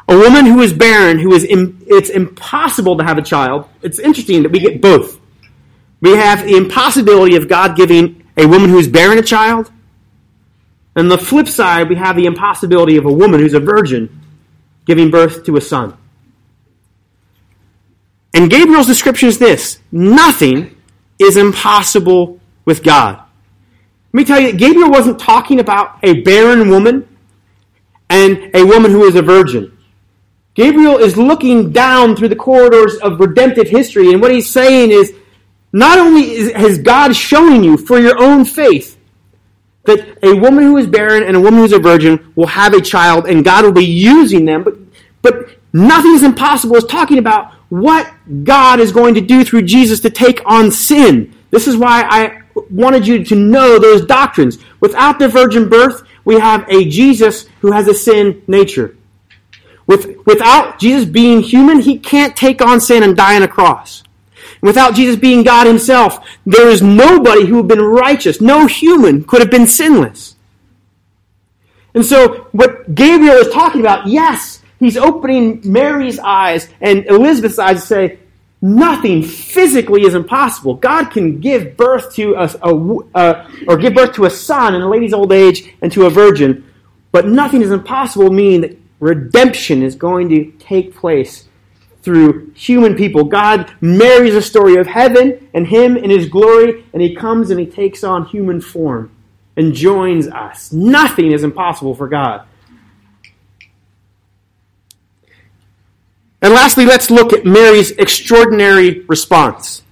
a 0.07 0.17
woman 0.17 0.45
who 0.45 0.61
is 0.61 0.71
barren, 0.71 1.19
who 1.19 1.33
is 1.33 1.43
Im- 1.43 1.83
it's 1.87 2.09
impossible 2.09 2.97
to 2.97 3.03
have 3.03 3.17
a 3.17 3.21
child. 3.21 3.65
It's 3.81 3.99
interesting 3.99 4.43
that 4.43 4.51
we 4.51 4.59
get 4.59 4.81
both. 4.81 5.19
We 5.99 6.11
have 6.11 6.45
the 6.45 6.55
impossibility 6.55 7.35
of 7.35 7.47
God 7.49 7.75
giving 7.75 8.23
a 8.37 8.45
woman 8.45 8.69
who 8.69 8.77
is 8.77 8.87
barren 8.87 9.17
a 9.17 9.23
child, 9.23 9.71
and 10.97 11.11
the 11.11 11.17
flip 11.17 11.47
side, 11.47 11.89
we 11.89 11.95
have 11.95 12.15
the 12.15 12.25
impossibility 12.25 12.97
of 12.97 13.05
a 13.05 13.11
woman 13.11 13.39
who's 13.39 13.53
a 13.53 13.59
virgin 13.59 14.19
giving 14.85 15.11
birth 15.11 15.45
to 15.45 15.55
a 15.55 15.61
son. 15.61 15.95
And 18.33 18.49
Gabriel's 18.49 18.87
description 18.87 19.29
is 19.29 19.37
this 19.37 19.79
nothing 19.91 20.75
is 21.19 21.37
impossible 21.37 22.39
with 22.65 22.83
God. 22.83 23.17
Let 24.11 24.17
me 24.17 24.25
tell 24.25 24.39
you, 24.39 24.53
Gabriel 24.53 24.89
wasn't 24.89 25.19
talking 25.19 25.59
about 25.59 25.99
a 26.01 26.21
barren 26.21 26.69
woman 26.69 27.07
and 28.09 28.49
a 28.55 28.65
woman 28.65 28.89
who 28.89 29.05
is 29.05 29.15
a 29.15 29.21
virgin. 29.21 29.77
Gabriel 30.55 30.97
is 30.97 31.15
looking 31.15 31.71
down 31.71 32.15
through 32.15 32.29
the 32.29 32.35
corridors 32.35 32.95
of 32.97 33.19
redemptive 33.19 33.69
history, 33.69 34.11
and 34.11 34.19
what 34.19 34.31
he's 34.31 34.49
saying 34.49 34.89
is 34.89 35.13
not 35.71 35.99
only 35.99 36.21
is, 36.21 36.51
has 36.53 36.79
God 36.79 37.15
showing 37.15 37.63
you 37.63 37.77
for 37.77 37.99
your 37.99 38.19
own 38.19 38.45
faith 38.45 38.96
that 39.87 40.19
a 40.21 40.35
woman 40.35 40.65
who 40.65 40.77
is 40.77 40.85
barren 40.85 41.23
and 41.23 41.35
a 41.35 41.39
woman 41.39 41.61
who 41.61 41.65
is 41.65 41.71
a 41.71 41.79
virgin 41.79 42.31
will 42.35 42.47
have 42.47 42.73
a 42.73 42.81
child 42.81 43.25
and 43.25 43.43
God 43.43 43.63
will 43.63 43.71
be 43.71 43.85
using 43.85 44.43
them. 44.43 44.63
But, 44.63 44.75
but 45.21 45.49
nothing 45.71 46.11
is 46.11 46.23
impossible. 46.23 46.75
is 46.75 46.83
talking 46.83 47.17
about 47.17 47.53
what 47.69 48.11
God 48.43 48.81
is 48.81 48.91
going 48.91 49.13
to 49.15 49.21
do 49.21 49.45
through 49.45 49.63
Jesus 49.63 50.01
to 50.01 50.09
take 50.09 50.41
on 50.45 50.71
sin. 50.71 51.33
This 51.51 51.67
is 51.67 51.77
why 51.77 52.03
I 52.03 52.41
wanted 52.69 53.07
you 53.07 53.23
to 53.23 53.35
know 53.35 53.79
those 53.79 54.05
doctrines. 54.05 54.57
Without 54.81 55.19
the 55.19 55.29
virgin 55.29 55.69
birth, 55.69 56.03
we 56.25 56.37
have 56.37 56.69
a 56.69 56.83
Jesus 56.89 57.47
who 57.61 57.71
has 57.71 57.87
a 57.87 57.93
sin 57.93 58.43
nature. 58.45 58.97
With, 59.85 60.17
without 60.25 60.79
Jesus 60.79 61.07
being 61.07 61.39
human, 61.39 61.79
he 61.79 61.97
can't 61.97 62.35
take 62.35 62.61
on 62.61 62.81
sin 62.81 63.03
and 63.03 63.15
die 63.15 63.37
on 63.37 63.43
a 63.43 63.47
cross. 63.47 64.03
Without 64.61 64.95
Jesus 64.95 65.15
being 65.15 65.43
God 65.43 65.67
himself, 65.67 66.25
there 66.45 66.67
is 66.69 66.81
nobody 66.81 67.45
who 67.45 67.57
had 67.57 67.67
been 67.67 67.81
righteous. 67.81 68.41
No 68.41 68.65
human 68.65 69.23
could 69.23 69.41
have 69.41 69.51
been 69.51 69.67
sinless. 69.67 70.35
And 71.93 72.05
so, 72.05 72.47
what 72.51 72.93
Gabriel 72.93 73.35
is 73.35 73.53
talking 73.53 73.81
about, 73.81 74.07
yes, 74.07 74.61
he's 74.79 74.97
opening 74.97 75.61
Mary's 75.63 76.19
eyes 76.19 76.69
and 76.81 77.05
Elizabeth's 77.07 77.59
eyes 77.59 77.81
to 77.81 77.87
say, 77.87 78.19
nothing 78.61 79.23
physically 79.23 80.01
is 80.01 80.13
impossible. 80.13 80.75
God 80.75 81.05
can 81.05 81.39
give 81.39 81.77
birth 81.77 82.13
to 82.15 82.33
a, 82.35 82.49
a 82.63 83.47
or 83.67 83.77
give 83.77 83.93
birth 83.93 84.13
to 84.15 84.25
a 84.25 84.29
son 84.29 84.75
in 84.75 84.81
a 84.81 84.89
lady's 84.89 85.13
old 85.13 85.31
age 85.31 85.73
and 85.81 85.91
to 85.91 86.05
a 86.05 86.09
virgin, 86.09 86.69
but 87.11 87.27
nothing 87.27 87.61
is 87.61 87.71
impossible, 87.71 88.31
meaning 88.31 88.61
that 88.61 88.77
redemption 88.99 89.83
is 89.83 89.95
going 89.95 90.29
to 90.29 90.51
take 90.59 90.95
place 90.95 91.46
through 92.07 92.49
human 92.55 92.95
people. 92.95 93.25
God 93.25 93.69
marries 93.81 94.33
a 94.33 94.41
story 94.41 94.77
of 94.77 94.87
heaven 94.87 95.49
and 95.53 95.67
Him 95.67 95.97
in 95.97 96.09
His 96.09 96.29
glory, 96.29 96.85
and 96.93 97.01
He 97.01 97.13
comes 97.13 97.49
and 97.49 97.59
He 97.59 97.65
takes 97.65 98.01
on 98.01 98.27
human 98.27 98.61
form 98.61 99.11
and 99.57 99.73
joins 99.73 100.25
us. 100.25 100.71
Nothing 100.71 101.33
is 101.33 101.43
impossible 101.43 101.95
for 101.95 102.07
God. 102.07 102.47
And 106.41 106.53
lastly, 106.53 106.85
let's 106.85 107.11
look 107.11 107.33
at 107.33 107.45
Mary's 107.45 107.91
extraordinary 107.91 109.01
response. 109.01 109.83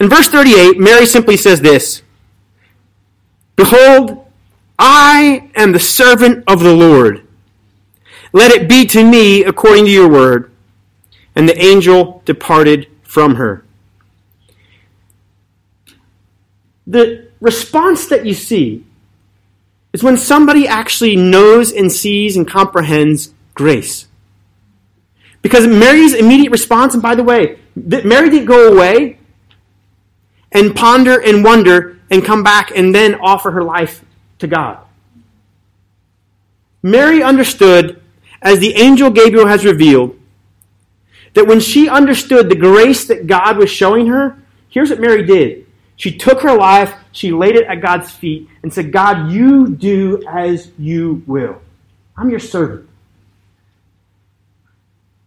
In 0.00 0.08
verse 0.08 0.26
38, 0.26 0.80
Mary 0.80 1.06
simply 1.06 1.36
says 1.36 1.60
this 1.60 2.02
Behold, 3.54 4.26
I 4.80 5.48
am 5.54 5.70
the 5.70 5.78
servant 5.78 6.42
of 6.48 6.58
the 6.58 6.74
Lord. 6.74 7.24
Let 8.34 8.50
it 8.50 8.68
be 8.68 8.84
to 8.86 9.08
me 9.08 9.44
according 9.44 9.84
to 9.84 9.90
your 9.90 10.08
word. 10.08 10.50
And 11.36 11.48
the 11.48 11.58
angel 11.58 12.20
departed 12.24 12.88
from 13.02 13.36
her. 13.36 13.64
The 16.86 17.28
response 17.40 18.08
that 18.08 18.26
you 18.26 18.34
see 18.34 18.84
is 19.92 20.02
when 20.02 20.16
somebody 20.16 20.66
actually 20.66 21.14
knows 21.14 21.72
and 21.72 21.90
sees 21.90 22.36
and 22.36 22.46
comprehends 22.46 23.32
grace. 23.54 24.08
Because 25.40 25.68
Mary's 25.68 26.12
immediate 26.12 26.50
response, 26.50 26.92
and 26.92 27.02
by 27.02 27.14
the 27.14 27.22
way, 27.22 27.60
Mary 27.76 28.30
didn't 28.30 28.46
go 28.46 28.72
away 28.72 29.18
and 30.50 30.74
ponder 30.74 31.22
and 31.22 31.44
wonder 31.44 32.00
and 32.10 32.24
come 32.24 32.42
back 32.42 32.72
and 32.74 32.92
then 32.92 33.14
offer 33.16 33.52
her 33.52 33.62
life 33.62 34.04
to 34.40 34.48
God. 34.48 34.78
Mary 36.82 37.22
understood 37.22 38.00
as 38.44 38.58
the 38.58 38.74
angel 38.76 39.10
Gabriel 39.10 39.46
has 39.46 39.64
revealed, 39.64 40.18
that 41.32 41.46
when 41.46 41.58
she 41.58 41.88
understood 41.88 42.48
the 42.48 42.54
grace 42.54 43.06
that 43.06 43.26
God 43.26 43.56
was 43.56 43.70
showing 43.70 44.06
her, 44.06 44.36
here's 44.68 44.90
what 44.90 45.00
Mary 45.00 45.24
did. 45.24 45.66
She 45.96 46.16
took 46.16 46.42
her 46.42 46.54
life, 46.54 46.94
she 47.12 47.32
laid 47.32 47.56
it 47.56 47.66
at 47.66 47.80
God's 47.80 48.10
feet, 48.10 48.48
and 48.62 48.72
said, 48.72 48.92
God, 48.92 49.32
you 49.32 49.68
do 49.68 50.22
as 50.28 50.70
you 50.78 51.22
will. 51.26 51.60
I'm 52.16 52.30
your 52.30 52.40
servant. 52.40 52.88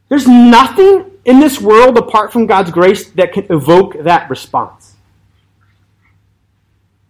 There's 0.09 0.27
nothing 0.27 1.11
in 1.25 1.39
this 1.39 1.59
world 1.59 1.97
apart 1.97 2.31
from 2.31 2.45
God's 2.45 2.71
grace 2.71 3.09
that 3.11 3.33
can 3.33 3.45
evoke 3.49 4.03
that 4.03 4.29
response. 4.29 4.95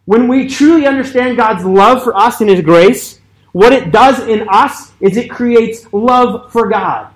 When 0.05 0.27
we 0.27 0.47
truly 0.47 0.87
understand 0.87 1.37
God's 1.37 1.65
love 1.65 2.03
for 2.03 2.15
us 2.15 2.41
and 2.41 2.49
His 2.49 2.61
grace, 2.61 3.16
what 3.57 3.73
it 3.73 3.91
does 3.91 4.19
in 4.27 4.47
us 4.49 4.91
is 5.01 5.17
it 5.17 5.31
creates 5.31 5.91
love 5.91 6.51
for 6.51 6.69
God. 6.69 7.11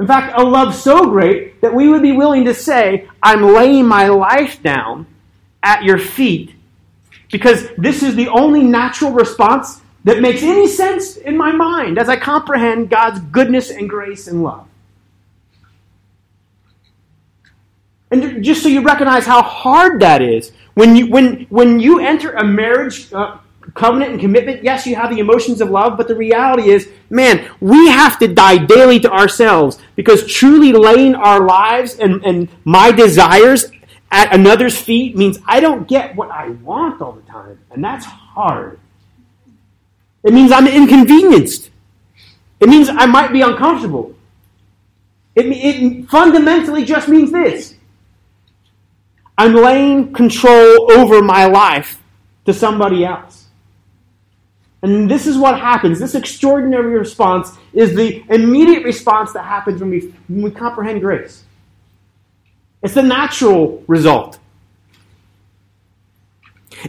In 0.00 0.06
fact, 0.06 0.32
a 0.34 0.42
love 0.42 0.74
so 0.74 1.10
great 1.10 1.60
that 1.60 1.74
we 1.74 1.90
would 1.90 2.00
be 2.00 2.12
willing 2.12 2.46
to 2.46 2.54
say, 2.54 3.06
I'm 3.22 3.42
laying 3.42 3.86
my 3.86 4.08
life 4.08 4.62
down 4.62 5.06
at 5.62 5.84
your 5.84 5.98
feet 5.98 6.54
because 7.30 7.68
this 7.76 8.02
is 8.02 8.14
the 8.16 8.28
only 8.28 8.62
natural 8.62 9.12
response 9.12 9.82
that 10.04 10.22
makes 10.22 10.42
any 10.42 10.68
sense 10.68 11.18
in 11.18 11.36
my 11.36 11.52
mind 11.52 11.98
as 11.98 12.08
I 12.08 12.16
comprehend 12.16 12.88
God's 12.88 13.20
goodness 13.20 13.68
and 13.68 13.90
grace 13.90 14.26
and 14.26 14.42
love. 14.42 14.66
And 18.10 18.42
just 18.42 18.62
so 18.62 18.70
you 18.70 18.80
recognize 18.80 19.26
how 19.26 19.42
hard 19.42 20.00
that 20.00 20.22
is, 20.22 20.50
when 20.72 20.96
you, 20.96 21.08
when, 21.08 21.42
when 21.50 21.78
you 21.78 22.00
enter 22.00 22.32
a 22.32 22.42
marriage 22.42 23.12
uh, 23.12 23.36
covenant 23.74 24.12
and 24.12 24.20
commitment, 24.20 24.64
yes, 24.64 24.86
you 24.86 24.96
have 24.96 25.10
the 25.10 25.18
emotions 25.18 25.60
of 25.60 25.70
love, 25.70 25.96
but 25.96 26.08
the 26.08 26.14
reality 26.14 26.70
is, 26.70 26.88
man, 27.10 27.48
we 27.60 27.88
have 27.88 28.18
to 28.18 28.28
die 28.28 28.58
daily 28.58 29.00
to 29.00 29.10
ourselves 29.10 29.78
because 29.96 30.26
truly 30.26 30.72
laying 30.72 31.14
our 31.14 31.44
lives 31.44 31.96
and, 31.96 32.24
and 32.24 32.48
my 32.64 32.90
desires 32.92 33.66
at 34.10 34.34
another's 34.34 34.80
feet 34.80 35.16
means 35.16 35.38
I 35.46 35.60
don't 35.60 35.86
get 35.86 36.16
what 36.16 36.30
I 36.30 36.48
want 36.48 37.00
all 37.02 37.12
the 37.12 37.22
time, 37.22 37.58
and 37.70 37.84
that's 37.84 38.04
hard. 38.04 38.80
It 40.24 40.32
means 40.32 40.50
I'm 40.50 40.66
inconvenienced. 40.66 41.70
It 42.60 42.68
means 42.68 42.88
I 42.88 43.06
might 43.06 43.32
be 43.32 43.42
uncomfortable. 43.42 44.14
It, 45.34 45.46
it 45.46 46.08
fundamentally 46.08 46.84
just 46.84 47.08
means 47.08 47.30
this 47.30 47.76
I'm 49.36 49.54
laying 49.54 50.12
control 50.12 50.90
over 50.90 51.22
my 51.22 51.46
life 51.46 52.02
to 52.46 52.52
somebody 52.52 53.04
else. 53.04 53.47
And 54.82 55.10
this 55.10 55.26
is 55.26 55.36
what 55.36 55.58
happens. 55.58 55.98
This 55.98 56.14
extraordinary 56.14 56.96
response 56.96 57.50
is 57.72 57.94
the 57.94 58.22
immediate 58.30 58.84
response 58.84 59.32
that 59.32 59.44
happens 59.44 59.80
when 59.80 59.90
we, 59.90 60.14
when 60.28 60.42
we 60.42 60.50
comprehend 60.50 61.00
grace. 61.00 61.42
It's 62.82 62.94
the 62.94 63.02
natural 63.02 63.82
result. 63.88 64.38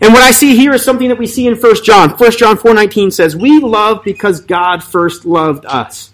And 0.01 0.13
what 0.13 0.21
I 0.21 0.29
see 0.29 0.55
here 0.55 0.73
is 0.73 0.83
something 0.83 1.09
that 1.09 1.17
we 1.17 1.25
see 1.25 1.47
in 1.47 1.55
1 1.55 1.83
John. 1.83 2.11
1 2.11 2.31
John 2.37 2.57
4:19 2.57 3.09
says, 3.09 3.35
"We 3.35 3.59
love 3.59 4.03
because 4.03 4.41
God 4.41 4.83
first 4.83 5.25
loved 5.25 5.65
us." 5.65 6.11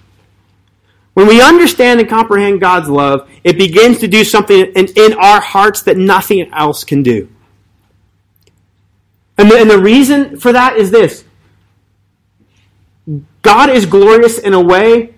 When 1.13 1.27
we 1.27 1.41
understand 1.41 1.99
and 1.99 2.07
comprehend 2.07 2.61
God's 2.61 2.89
love, 2.89 3.27
it 3.43 3.57
begins 3.57 3.99
to 3.99 4.07
do 4.07 4.23
something 4.23 4.65
in, 4.75 4.87
in 4.95 5.13
our 5.13 5.41
hearts 5.41 5.81
that 5.83 5.97
nothing 5.97 6.49
else 6.53 6.85
can 6.85 7.03
do. 7.03 7.27
And 9.37 9.51
the, 9.51 9.57
and 9.57 9.69
the 9.69 9.79
reason 9.79 10.39
for 10.39 10.53
that 10.53 10.77
is 10.77 10.91
this 10.91 11.25
God 13.41 13.69
is 13.69 13.85
glorious 13.85 14.39
in 14.39 14.53
a 14.53 14.61
way 14.61 15.13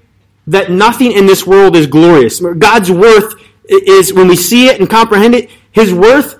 that 0.47 0.71
nothing 0.71 1.11
in 1.11 1.25
this 1.25 1.45
world 1.45 1.75
is 1.75 1.87
glorious. 1.87 2.39
God's 2.39 2.91
worth 2.91 3.35
is, 3.67 4.13
when 4.13 4.27
we 4.27 4.35
see 4.35 4.67
it 4.67 4.79
and 4.79 4.89
comprehend 4.89 5.35
it, 5.35 5.49
His 5.71 5.93
worth 5.93 6.39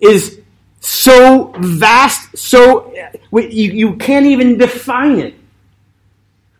is 0.00 0.40
so 0.80 1.54
vast, 1.58 2.36
so 2.36 2.92
you, 3.32 3.72
you 3.72 3.96
can't 3.96 4.26
even 4.26 4.58
define 4.58 5.18
it. 5.18 5.34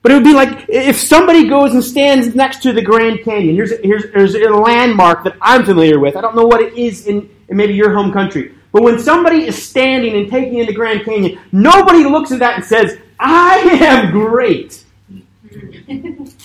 But 0.02 0.12
it 0.12 0.14
would 0.16 0.24
be 0.24 0.34
like 0.34 0.66
if 0.68 0.96
somebody 0.96 1.48
goes 1.48 1.74
and 1.74 1.82
stands 1.82 2.34
next 2.34 2.62
to 2.62 2.72
the 2.72 2.82
Grand 2.82 3.22
Canyon. 3.22 3.54
Here's, 3.54 3.72
here's, 3.82 4.04
here's 4.12 4.34
a 4.34 4.50
landmark 4.50 5.22
that 5.24 5.36
I'm 5.40 5.64
familiar 5.64 6.00
with. 6.00 6.16
I 6.16 6.20
don't 6.20 6.34
know 6.34 6.44
what 6.46 6.60
it 6.60 6.76
is 6.76 7.06
in, 7.06 7.30
in 7.48 7.56
maybe 7.56 7.74
your 7.74 7.94
home 7.94 8.12
country. 8.12 8.54
But 8.72 8.82
when 8.82 8.98
somebody 8.98 9.46
is 9.46 9.62
standing 9.62 10.16
and 10.16 10.28
taking 10.28 10.58
in 10.58 10.66
the 10.66 10.72
Grand 10.72 11.04
Canyon, 11.04 11.38
nobody 11.52 12.04
looks 12.04 12.32
at 12.32 12.40
that 12.40 12.56
and 12.56 12.64
says, 12.64 12.98
I 13.22 13.58
am 13.80 14.10
great. 14.10 14.84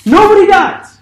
nobody 0.06 0.48
does. 0.48 0.98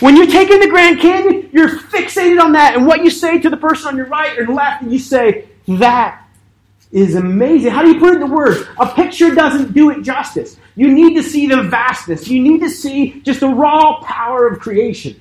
When 0.00 0.16
you 0.16 0.26
take 0.26 0.50
in 0.50 0.60
the 0.60 0.68
Grand 0.68 1.00
Canyon, 1.00 1.48
you're 1.52 1.68
fixated 1.68 2.40
on 2.42 2.52
that. 2.52 2.76
And 2.76 2.86
what 2.86 3.02
you 3.02 3.10
say 3.10 3.38
to 3.38 3.48
the 3.48 3.56
person 3.56 3.88
on 3.88 3.96
your 3.96 4.06
right 4.06 4.38
or 4.38 4.46
left, 4.46 4.82
and 4.82 4.92
you 4.92 4.98
say, 4.98 5.48
that 5.68 6.24
is 6.92 7.14
amazing. 7.14 7.70
How 7.70 7.82
do 7.82 7.88
you 7.88 7.98
put 7.98 8.10
it 8.10 8.22
into 8.22 8.26
words? 8.26 8.66
A 8.78 8.86
picture 8.94 9.34
doesn't 9.34 9.72
do 9.72 9.90
it 9.90 10.02
justice. 10.02 10.56
You 10.74 10.92
need 10.92 11.14
to 11.16 11.22
see 11.22 11.46
the 11.46 11.62
vastness. 11.62 12.28
You 12.28 12.42
need 12.42 12.60
to 12.60 12.70
see 12.70 13.20
just 13.22 13.40
the 13.40 13.48
raw 13.48 14.02
power 14.02 14.46
of 14.48 14.60
creation. 14.60 15.20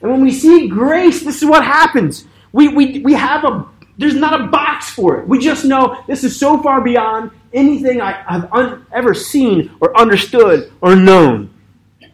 And 0.00 0.10
when 0.10 0.20
we 0.20 0.32
see 0.32 0.68
grace, 0.68 1.22
this 1.22 1.42
is 1.42 1.48
what 1.48 1.64
happens. 1.64 2.24
We, 2.52 2.68
we, 2.68 3.00
we 3.00 3.14
have 3.14 3.44
a, 3.44 3.66
there's 3.98 4.14
not 4.14 4.40
a 4.40 4.46
box 4.48 4.90
for 4.90 5.20
it. 5.20 5.28
We 5.28 5.38
just 5.38 5.64
know 5.64 6.02
this 6.06 6.24
is 6.24 6.38
so 6.38 6.62
far 6.62 6.80
beyond 6.80 7.30
anything 7.52 8.00
I, 8.00 8.12
have 8.28 8.52
un, 8.52 8.86
ever 8.92 9.14
seen 9.14 9.70
or 9.80 9.96
understood 9.98 10.72
or 10.80 10.96
known. 10.96 11.52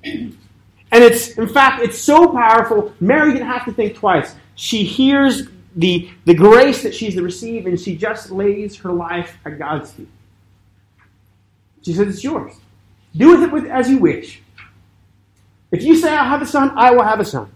And 0.05 1.05
it's, 1.05 1.31
in 1.33 1.49
fact, 1.49 1.83
it's 1.83 1.99
so 1.99 2.29
powerful, 2.29 2.93
Mary 3.01 3.33
didn't 3.33 3.49
have 3.49 3.65
to 3.65 3.73
think 3.73 3.97
twice. 3.97 4.35
She 4.55 4.85
hears 4.85 5.49
the, 5.75 6.11
the 6.25 6.35
grace 6.35 6.83
that 6.83 6.95
she's 6.95 7.17
received, 7.17 7.67
and 7.67 7.79
she 7.79 7.97
just 7.97 8.31
lays 8.31 8.77
her 8.77 8.93
life 8.93 9.37
at 9.45 9.59
God's 9.59 9.93
feet. 9.93 10.09
She 11.83 11.93
says, 11.93 12.09
It's 12.09 12.25
yours. 12.25 12.55
Do 13.15 13.31
with 13.31 13.43
it 13.43 13.53
with, 13.53 13.67
as 13.67 13.89
you 13.89 13.99
wish. 13.99 14.43
If 15.71 15.83
you 15.83 15.97
say, 15.97 16.11
I'll 16.11 16.29
have 16.29 16.43
a 16.43 16.47
son, 16.47 16.73
I 16.77 16.93
will 16.93 17.03
have 17.03 17.21
a 17.21 17.25
son. 17.25 17.51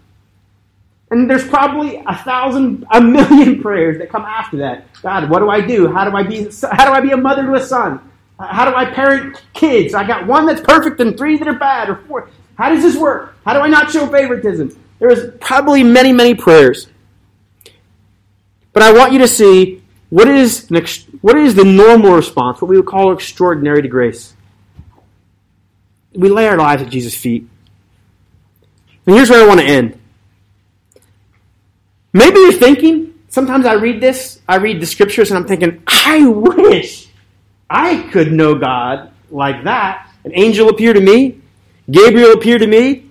And 1.11 1.29
there's 1.29 1.45
probably 1.45 2.01
a 2.07 2.15
thousand, 2.15 2.85
a 2.89 3.01
million 3.01 3.61
prayers 3.61 3.99
that 3.99 4.09
come 4.09 4.23
after 4.23 4.57
that. 4.57 4.85
God, 5.01 5.29
what 5.29 5.39
do 5.39 5.49
I 5.49 5.59
do? 5.59 5.91
How 5.91 6.09
do 6.09 6.15
I 6.15 6.23
be, 6.23 6.49
how 6.71 6.85
do 6.85 6.91
I 6.91 7.01
be 7.01 7.11
a 7.11 7.17
motherless 7.17 7.67
son? 7.67 7.99
How 8.39 8.67
do 8.67 8.75
I 8.75 8.85
parent 8.85 9.39
kids? 9.53 9.93
I 9.93 10.07
got 10.07 10.25
one 10.25 10.45
that's 10.45 10.61
perfect 10.61 10.99
and 11.01 11.15
three 11.15 11.37
that 11.37 11.47
are 11.47 11.59
bad, 11.59 11.89
or 11.89 11.97
four. 12.07 12.29
How 12.55 12.69
does 12.69 12.81
this 12.81 12.95
work? 12.95 13.35
How 13.45 13.53
do 13.53 13.59
I 13.59 13.67
not 13.67 13.91
show 13.91 14.07
favoritism? 14.07 14.75
There's 14.99 15.35
probably 15.39 15.83
many, 15.83 16.11
many 16.11 16.33
prayers. 16.33 16.87
But 18.73 18.83
I 18.83 18.93
want 18.93 19.11
you 19.11 19.19
to 19.19 19.27
see 19.27 19.83
what 20.09 20.27
is, 20.27 20.67
what 21.21 21.37
is 21.37 21.55
the 21.55 21.65
normal 21.65 22.13
response, 22.13 22.61
what 22.61 22.69
we 22.69 22.77
would 22.77 22.85
call 22.85 23.11
extraordinary 23.11 23.81
to 23.81 23.87
grace. 23.87 24.33
We 26.13 26.29
lay 26.29 26.47
our 26.47 26.57
lives 26.57 26.81
at 26.81 26.89
Jesus' 26.89 27.15
feet. 27.15 27.47
And 29.05 29.15
here's 29.15 29.29
where 29.29 29.43
I 29.43 29.47
want 29.47 29.59
to 29.59 29.65
end. 29.65 30.00
Maybe 32.13 32.39
you're 32.39 32.53
thinking, 32.53 33.13
sometimes 33.29 33.65
I 33.65 33.73
read 33.73 34.01
this, 34.01 34.39
I 34.47 34.57
read 34.57 34.81
the 34.81 34.85
scriptures, 34.85 35.31
and 35.31 35.37
I'm 35.37 35.47
thinking, 35.47 35.83
I 35.87 36.27
wish 36.27 37.07
I 37.69 38.03
could 38.11 38.31
know 38.31 38.55
God 38.55 39.11
like 39.29 39.63
that. 39.63 40.09
An 40.25 40.31
angel 40.35 40.69
appeared 40.69 40.97
to 40.97 41.01
me, 41.01 41.41
Gabriel 41.89 42.33
appeared 42.33 42.61
to 42.61 42.67
me. 42.67 43.09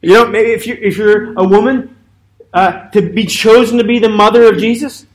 You 0.00 0.12
know, 0.12 0.26
maybe 0.26 0.50
if 0.50 0.66
you're, 0.66 0.78
if 0.78 0.96
you're 0.96 1.32
a 1.38 1.44
woman, 1.44 1.96
uh, 2.52 2.88
to 2.90 3.02
be 3.02 3.26
chosen 3.26 3.78
to 3.78 3.84
be 3.84 3.98
the 3.98 4.08
mother 4.08 4.48
of 4.50 4.58
Jesus? 4.58 5.06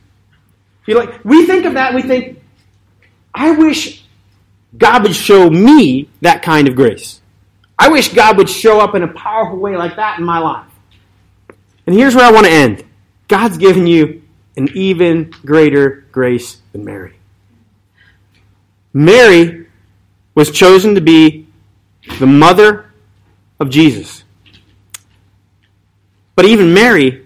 You 0.85 0.95
like 0.95 1.23
we 1.23 1.45
think 1.45 1.65
of 1.65 1.73
that, 1.73 1.93
we 1.93 2.01
think, 2.01 2.39
I 3.33 3.51
wish 3.51 4.03
God 4.77 5.03
would 5.03 5.15
show 5.15 5.49
me 5.49 6.09
that 6.21 6.41
kind 6.41 6.67
of 6.67 6.75
grace. 6.75 7.21
I 7.79 7.89
wish 7.89 8.13
God 8.13 8.37
would 8.37 8.49
show 8.49 8.79
up 8.79 8.93
in 8.93 9.03
a 9.03 9.07
powerful 9.07 9.57
way 9.57 9.75
like 9.75 9.95
that 9.95 10.19
in 10.19 10.25
my 10.25 10.39
life. 10.39 10.67
And 11.87 11.95
here's 11.95 12.13
where 12.13 12.25
I 12.25 12.31
want 12.31 12.45
to 12.45 12.51
end. 12.51 12.83
God's 13.31 13.57
given 13.57 13.87
you 13.87 14.23
an 14.57 14.67
even 14.75 15.33
greater 15.45 16.05
grace 16.11 16.57
than 16.73 16.83
Mary. 16.83 17.15
Mary 18.93 19.67
was 20.35 20.51
chosen 20.51 20.95
to 20.95 21.01
be 21.01 21.47
the 22.19 22.27
mother 22.27 22.91
of 23.57 23.69
Jesus. 23.69 24.25
But 26.35 26.43
even 26.43 26.73
Mary 26.73 27.25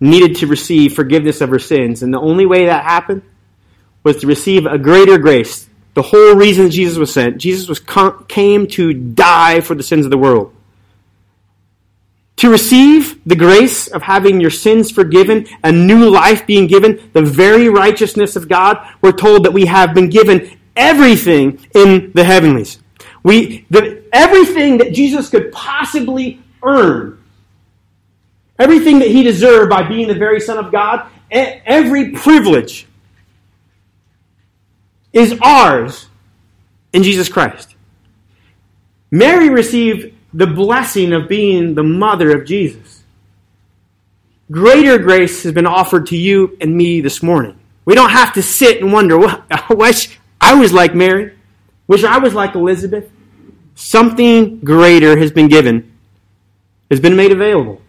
needed 0.00 0.36
to 0.36 0.46
receive 0.46 0.92
forgiveness 0.92 1.40
of 1.40 1.48
her 1.48 1.58
sins. 1.58 2.02
And 2.02 2.12
the 2.12 2.20
only 2.20 2.44
way 2.44 2.66
that 2.66 2.84
happened 2.84 3.22
was 4.02 4.18
to 4.18 4.26
receive 4.26 4.66
a 4.66 4.76
greater 4.76 5.16
grace. 5.16 5.66
The 5.94 6.02
whole 6.02 6.34
reason 6.34 6.70
Jesus 6.70 6.98
was 6.98 7.10
sent, 7.10 7.38
Jesus 7.38 7.68
was 7.70 7.80
came 8.28 8.66
to 8.66 8.92
die 8.92 9.62
for 9.62 9.74
the 9.74 9.82
sins 9.82 10.04
of 10.04 10.10
the 10.10 10.18
world. 10.18 10.54
To 12.38 12.50
receive 12.50 13.20
the 13.24 13.36
grace 13.36 13.86
of 13.88 14.02
having 14.02 14.40
your 14.40 14.50
sins 14.50 14.90
forgiven, 14.90 15.46
a 15.62 15.70
new 15.70 16.10
life 16.10 16.46
being 16.46 16.66
given, 16.66 17.10
the 17.12 17.22
very 17.22 17.68
righteousness 17.68 18.36
of 18.36 18.48
God, 18.48 18.86
we're 19.00 19.12
told 19.12 19.44
that 19.44 19.52
we 19.52 19.66
have 19.66 19.94
been 19.94 20.10
given 20.10 20.58
everything 20.76 21.64
in 21.74 22.10
the 22.14 22.24
heavenlies. 22.24 22.80
We, 23.22 23.66
everything 24.12 24.78
that 24.78 24.92
Jesus 24.92 25.30
could 25.30 25.52
possibly 25.52 26.40
earn 26.62 27.24
Everything 28.58 29.00
that 29.00 29.08
he 29.08 29.22
deserved 29.22 29.70
by 29.70 29.82
being 29.82 30.06
the 30.06 30.14
very 30.14 30.40
Son 30.40 30.58
of 30.58 30.70
God, 30.70 31.08
every 31.30 32.12
privilege 32.12 32.86
is 35.12 35.36
ours 35.42 36.06
in 36.92 37.02
Jesus 37.02 37.28
Christ. 37.28 37.74
Mary 39.10 39.48
received 39.48 40.13
the 40.34 40.46
blessing 40.48 41.12
of 41.12 41.28
being 41.28 41.74
the 41.74 41.82
mother 41.84 42.36
of 42.36 42.44
Jesus. 42.44 43.02
greater 44.50 44.98
grace 44.98 45.42
has 45.44 45.52
been 45.52 45.66
offered 45.66 46.06
to 46.08 46.16
you 46.16 46.56
and 46.60 46.76
me 46.76 47.00
this 47.00 47.22
morning. 47.22 47.58
We 47.86 47.94
don't 47.94 48.10
have 48.10 48.34
to 48.34 48.42
sit 48.42 48.82
and 48.82 48.92
wonder, 48.92 49.16
well, 49.16 49.42
I 49.50 49.72
wish 49.72 50.18
I 50.40 50.54
was 50.54 50.72
like 50.72 50.94
Mary. 50.94 51.34
Wish 51.86 52.04
I 52.04 52.18
was 52.18 52.34
like 52.34 52.54
Elizabeth. 52.54 53.10
Something 53.74 54.60
greater 54.60 55.16
has 55.16 55.30
been 55.30 55.48
given, 55.48 55.92
has 56.90 57.00
been 57.00 57.16
made 57.16 57.32
available 57.32 57.80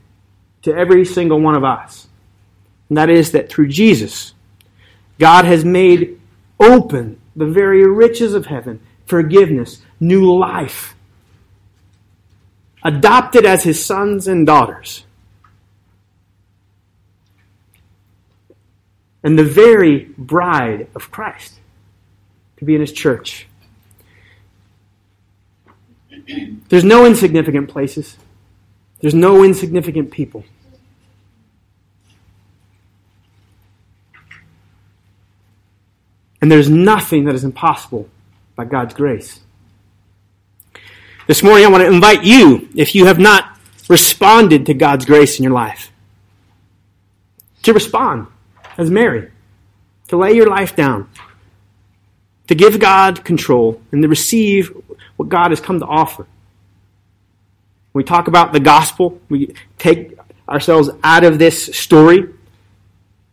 to 0.62 0.74
every 0.74 1.04
single 1.04 1.41
one 1.41 1.56
of 1.56 1.64
us. 1.64 2.08
And 2.89 2.98
that 2.98 3.10
is 3.10 3.32
that 3.32 3.50
through 3.50 3.68
Jesus, 3.68 4.34
God 5.20 5.46
has 5.46 5.66
made 5.66 6.20
open 6.60 7.20
the 7.36 7.46
very 7.46 7.86
riches 7.86 8.34
of 8.34 8.46
heaven, 8.46 8.80
forgiveness, 9.06 9.82
new 10.00 10.34
life, 10.34 10.95
adopted 12.86 13.46
as 13.46 13.64
his 13.64 13.84
sons 13.84 14.28
and 14.28 14.46
daughters. 14.46 15.04
And 19.24 19.38
the 19.38 19.44
very 19.44 20.06
bride 20.18 20.88
of 20.96 21.12
Christ 21.12 21.60
to 22.58 22.66
be 22.66 22.76
in 22.76 22.82
his 22.82 22.94
church. 22.94 23.48
There's 26.70 26.84
no 26.84 27.06
insignificant 27.08 27.70
places. 27.70 28.18
There's 29.02 29.16
no 29.16 29.44
insignificant 29.44 30.12
people. 30.12 30.44
And 36.40 36.52
there's 36.52 36.70
nothing 36.70 37.26
that 37.26 37.34
is 37.34 37.44
impossible 37.44 38.08
by 38.56 38.66
God's 38.66 38.94
grace. 38.94 39.40
This 41.28 41.42
morning, 41.42 41.66
I 41.66 41.70
want 41.70 41.82
to 41.82 41.88
invite 41.88 42.24
you, 42.24 42.70
if 42.76 42.94
you 42.94 43.08
have 43.08 43.18
not 43.18 43.58
responded 43.90 44.68
to 44.68 44.76
God's 44.76 45.06
grace 45.06 45.40
in 45.40 45.44
your 45.44 45.54
life, 45.54 45.92
to 47.64 47.74
respond 47.74 48.28
as 48.78 48.92
Mary, 48.92 49.32
to 50.10 50.18
lay 50.18 50.34
your 50.34 50.48
life 50.48 50.76
down, 50.76 51.10
to 52.48 52.54
give 52.54 52.80
God 52.80 53.24
control, 53.26 53.82
and 53.92 54.04
to 54.04 54.08
receive 54.08 54.72
what 55.16 55.30
God 55.30 55.50
has 55.50 55.60
come 55.60 55.80
to 55.80 55.86
offer. 55.88 56.28
When 57.92 58.04
we 58.04 58.04
talk 58.04 58.28
about 58.28 58.54
the 58.54 58.60
gospel, 58.60 59.20
we 59.28 59.56
take 59.80 60.16
ourselves 60.48 60.92
out 61.04 61.24
of 61.24 61.40
this 61.40 61.76
story 61.76 62.20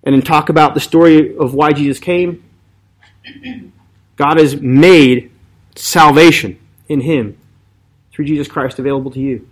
and 0.05 0.15
then 0.15 0.23
talk 0.23 0.49
about 0.49 0.73
the 0.73 0.81
story 0.81 1.37
of 1.37 1.53
why 1.53 1.73
Jesus 1.73 1.99
came 1.99 2.43
God 4.17 4.39
has 4.39 4.57
made 4.57 5.31
salvation 5.77 6.59
in 6.89 7.01
Him 7.01 7.39
through 8.13 8.27
Jesus 8.27 8.49
Christ 8.49 8.79
available 8.79 9.11
to 9.11 9.21
you. 9.21 9.49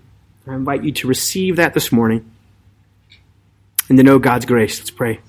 I 0.47 0.55
invite 0.55 0.85
you 0.85 0.93
to 0.93 1.09
receive 1.09 1.57
that 1.57 1.75
this 1.75 1.93
morning 1.93 2.31
and 3.89 3.99
to 3.99 4.05
know 4.05 4.19
God's 4.19 4.47
grace. 4.47 4.79
Let's 4.79 4.91
pray. 4.91 5.21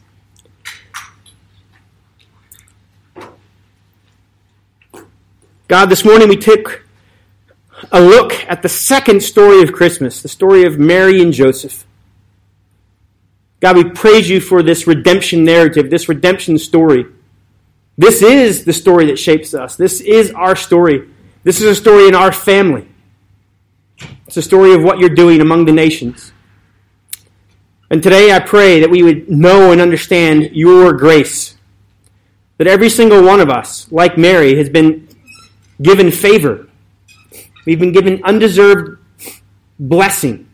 God, 5.67 5.85
this 5.85 6.03
morning 6.03 6.27
we 6.27 6.35
took 6.35 6.83
a 7.91 8.01
look 8.01 8.33
at 8.49 8.61
the 8.61 8.69
second 8.69 9.23
story 9.23 9.61
of 9.61 9.71
Christmas, 9.71 10.21
the 10.21 10.27
story 10.27 10.65
of 10.65 10.77
Mary 10.77 11.21
and 11.21 11.31
Joseph. 11.31 11.85
God, 13.61 13.77
we 13.77 13.85
praise 13.85 14.29
you 14.29 14.41
for 14.41 14.63
this 14.63 14.85
redemption 14.85 15.45
narrative, 15.45 15.89
this 15.89 16.09
redemption 16.09 16.57
story. 16.57 17.05
This 17.97 18.21
is 18.21 18.65
the 18.65 18.73
story 18.73 19.05
that 19.05 19.19
shapes 19.19 19.53
us. 19.53 19.75
This 19.75 20.01
is 20.01 20.31
our 20.31 20.55
story. 20.55 21.07
This 21.43 21.61
is 21.61 21.67
a 21.67 21.75
story 21.75 22.07
in 22.07 22.15
our 22.15 22.31
family. 22.31 22.90
It's 24.31 24.37
a 24.37 24.41
story 24.41 24.73
of 24.73 24.81
what 24.81 24.99
you're 24.99 25.09
doing 25.09 25.41
among 25.41 25.65
the 25.65 25.73
nations. 25.73 26.31
And 27.89 28.01
today 28.01 28.31
I 28.31 28.39
pray 28.39 28.79
that 28.79 28.89
we 28.89 29.03
would 29.03 29.29
know 29.29 29.73
and 29.73 29.81
understand 29.81 30.51
your 30.53 30.93
grace. 30.93 31.57
That 32.57 32.67
every 32.67 32.89
single 32.89 33.25
one 33.25 33.41
of 33.41 33.49
us, 33.49 33.91
like 33.91 34.17
Mary, 34.17 34.55
has 34.55 34.69
been 34.69 35.09
given 35.81 36.11
favor. 36.11 36.69
We've 37.65 37.77
been 37.77 37.91
given 37.91 38.23
undeserved 38.23 39.03
blessing. 39.77 40.49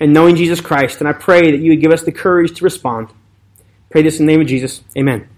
And 0.00 0.12
knowing 0.12 0.34
Jesus 0.34 0.60
Christ, 0.60 0.98
and 0.98 1.06
I 1.08 1.12
pray 1.12 1.52
that 1.52 1.58
you 1.58 1.70
would 1.70 1.80
give 1.80 1.92
us 1.92 2.02
the 2.02 2.10
courage 2.10 2.56
to 2.56 2.64
respond. 2.64 3.10
Pray 3.90 4.02
this 4.02 4.18
in 4.18 4.26
the 4.26 4.32
name 4.32 4.40
of 4.40 4.48
Jesus. 4.48 4.82
Amen. 4.96 5.28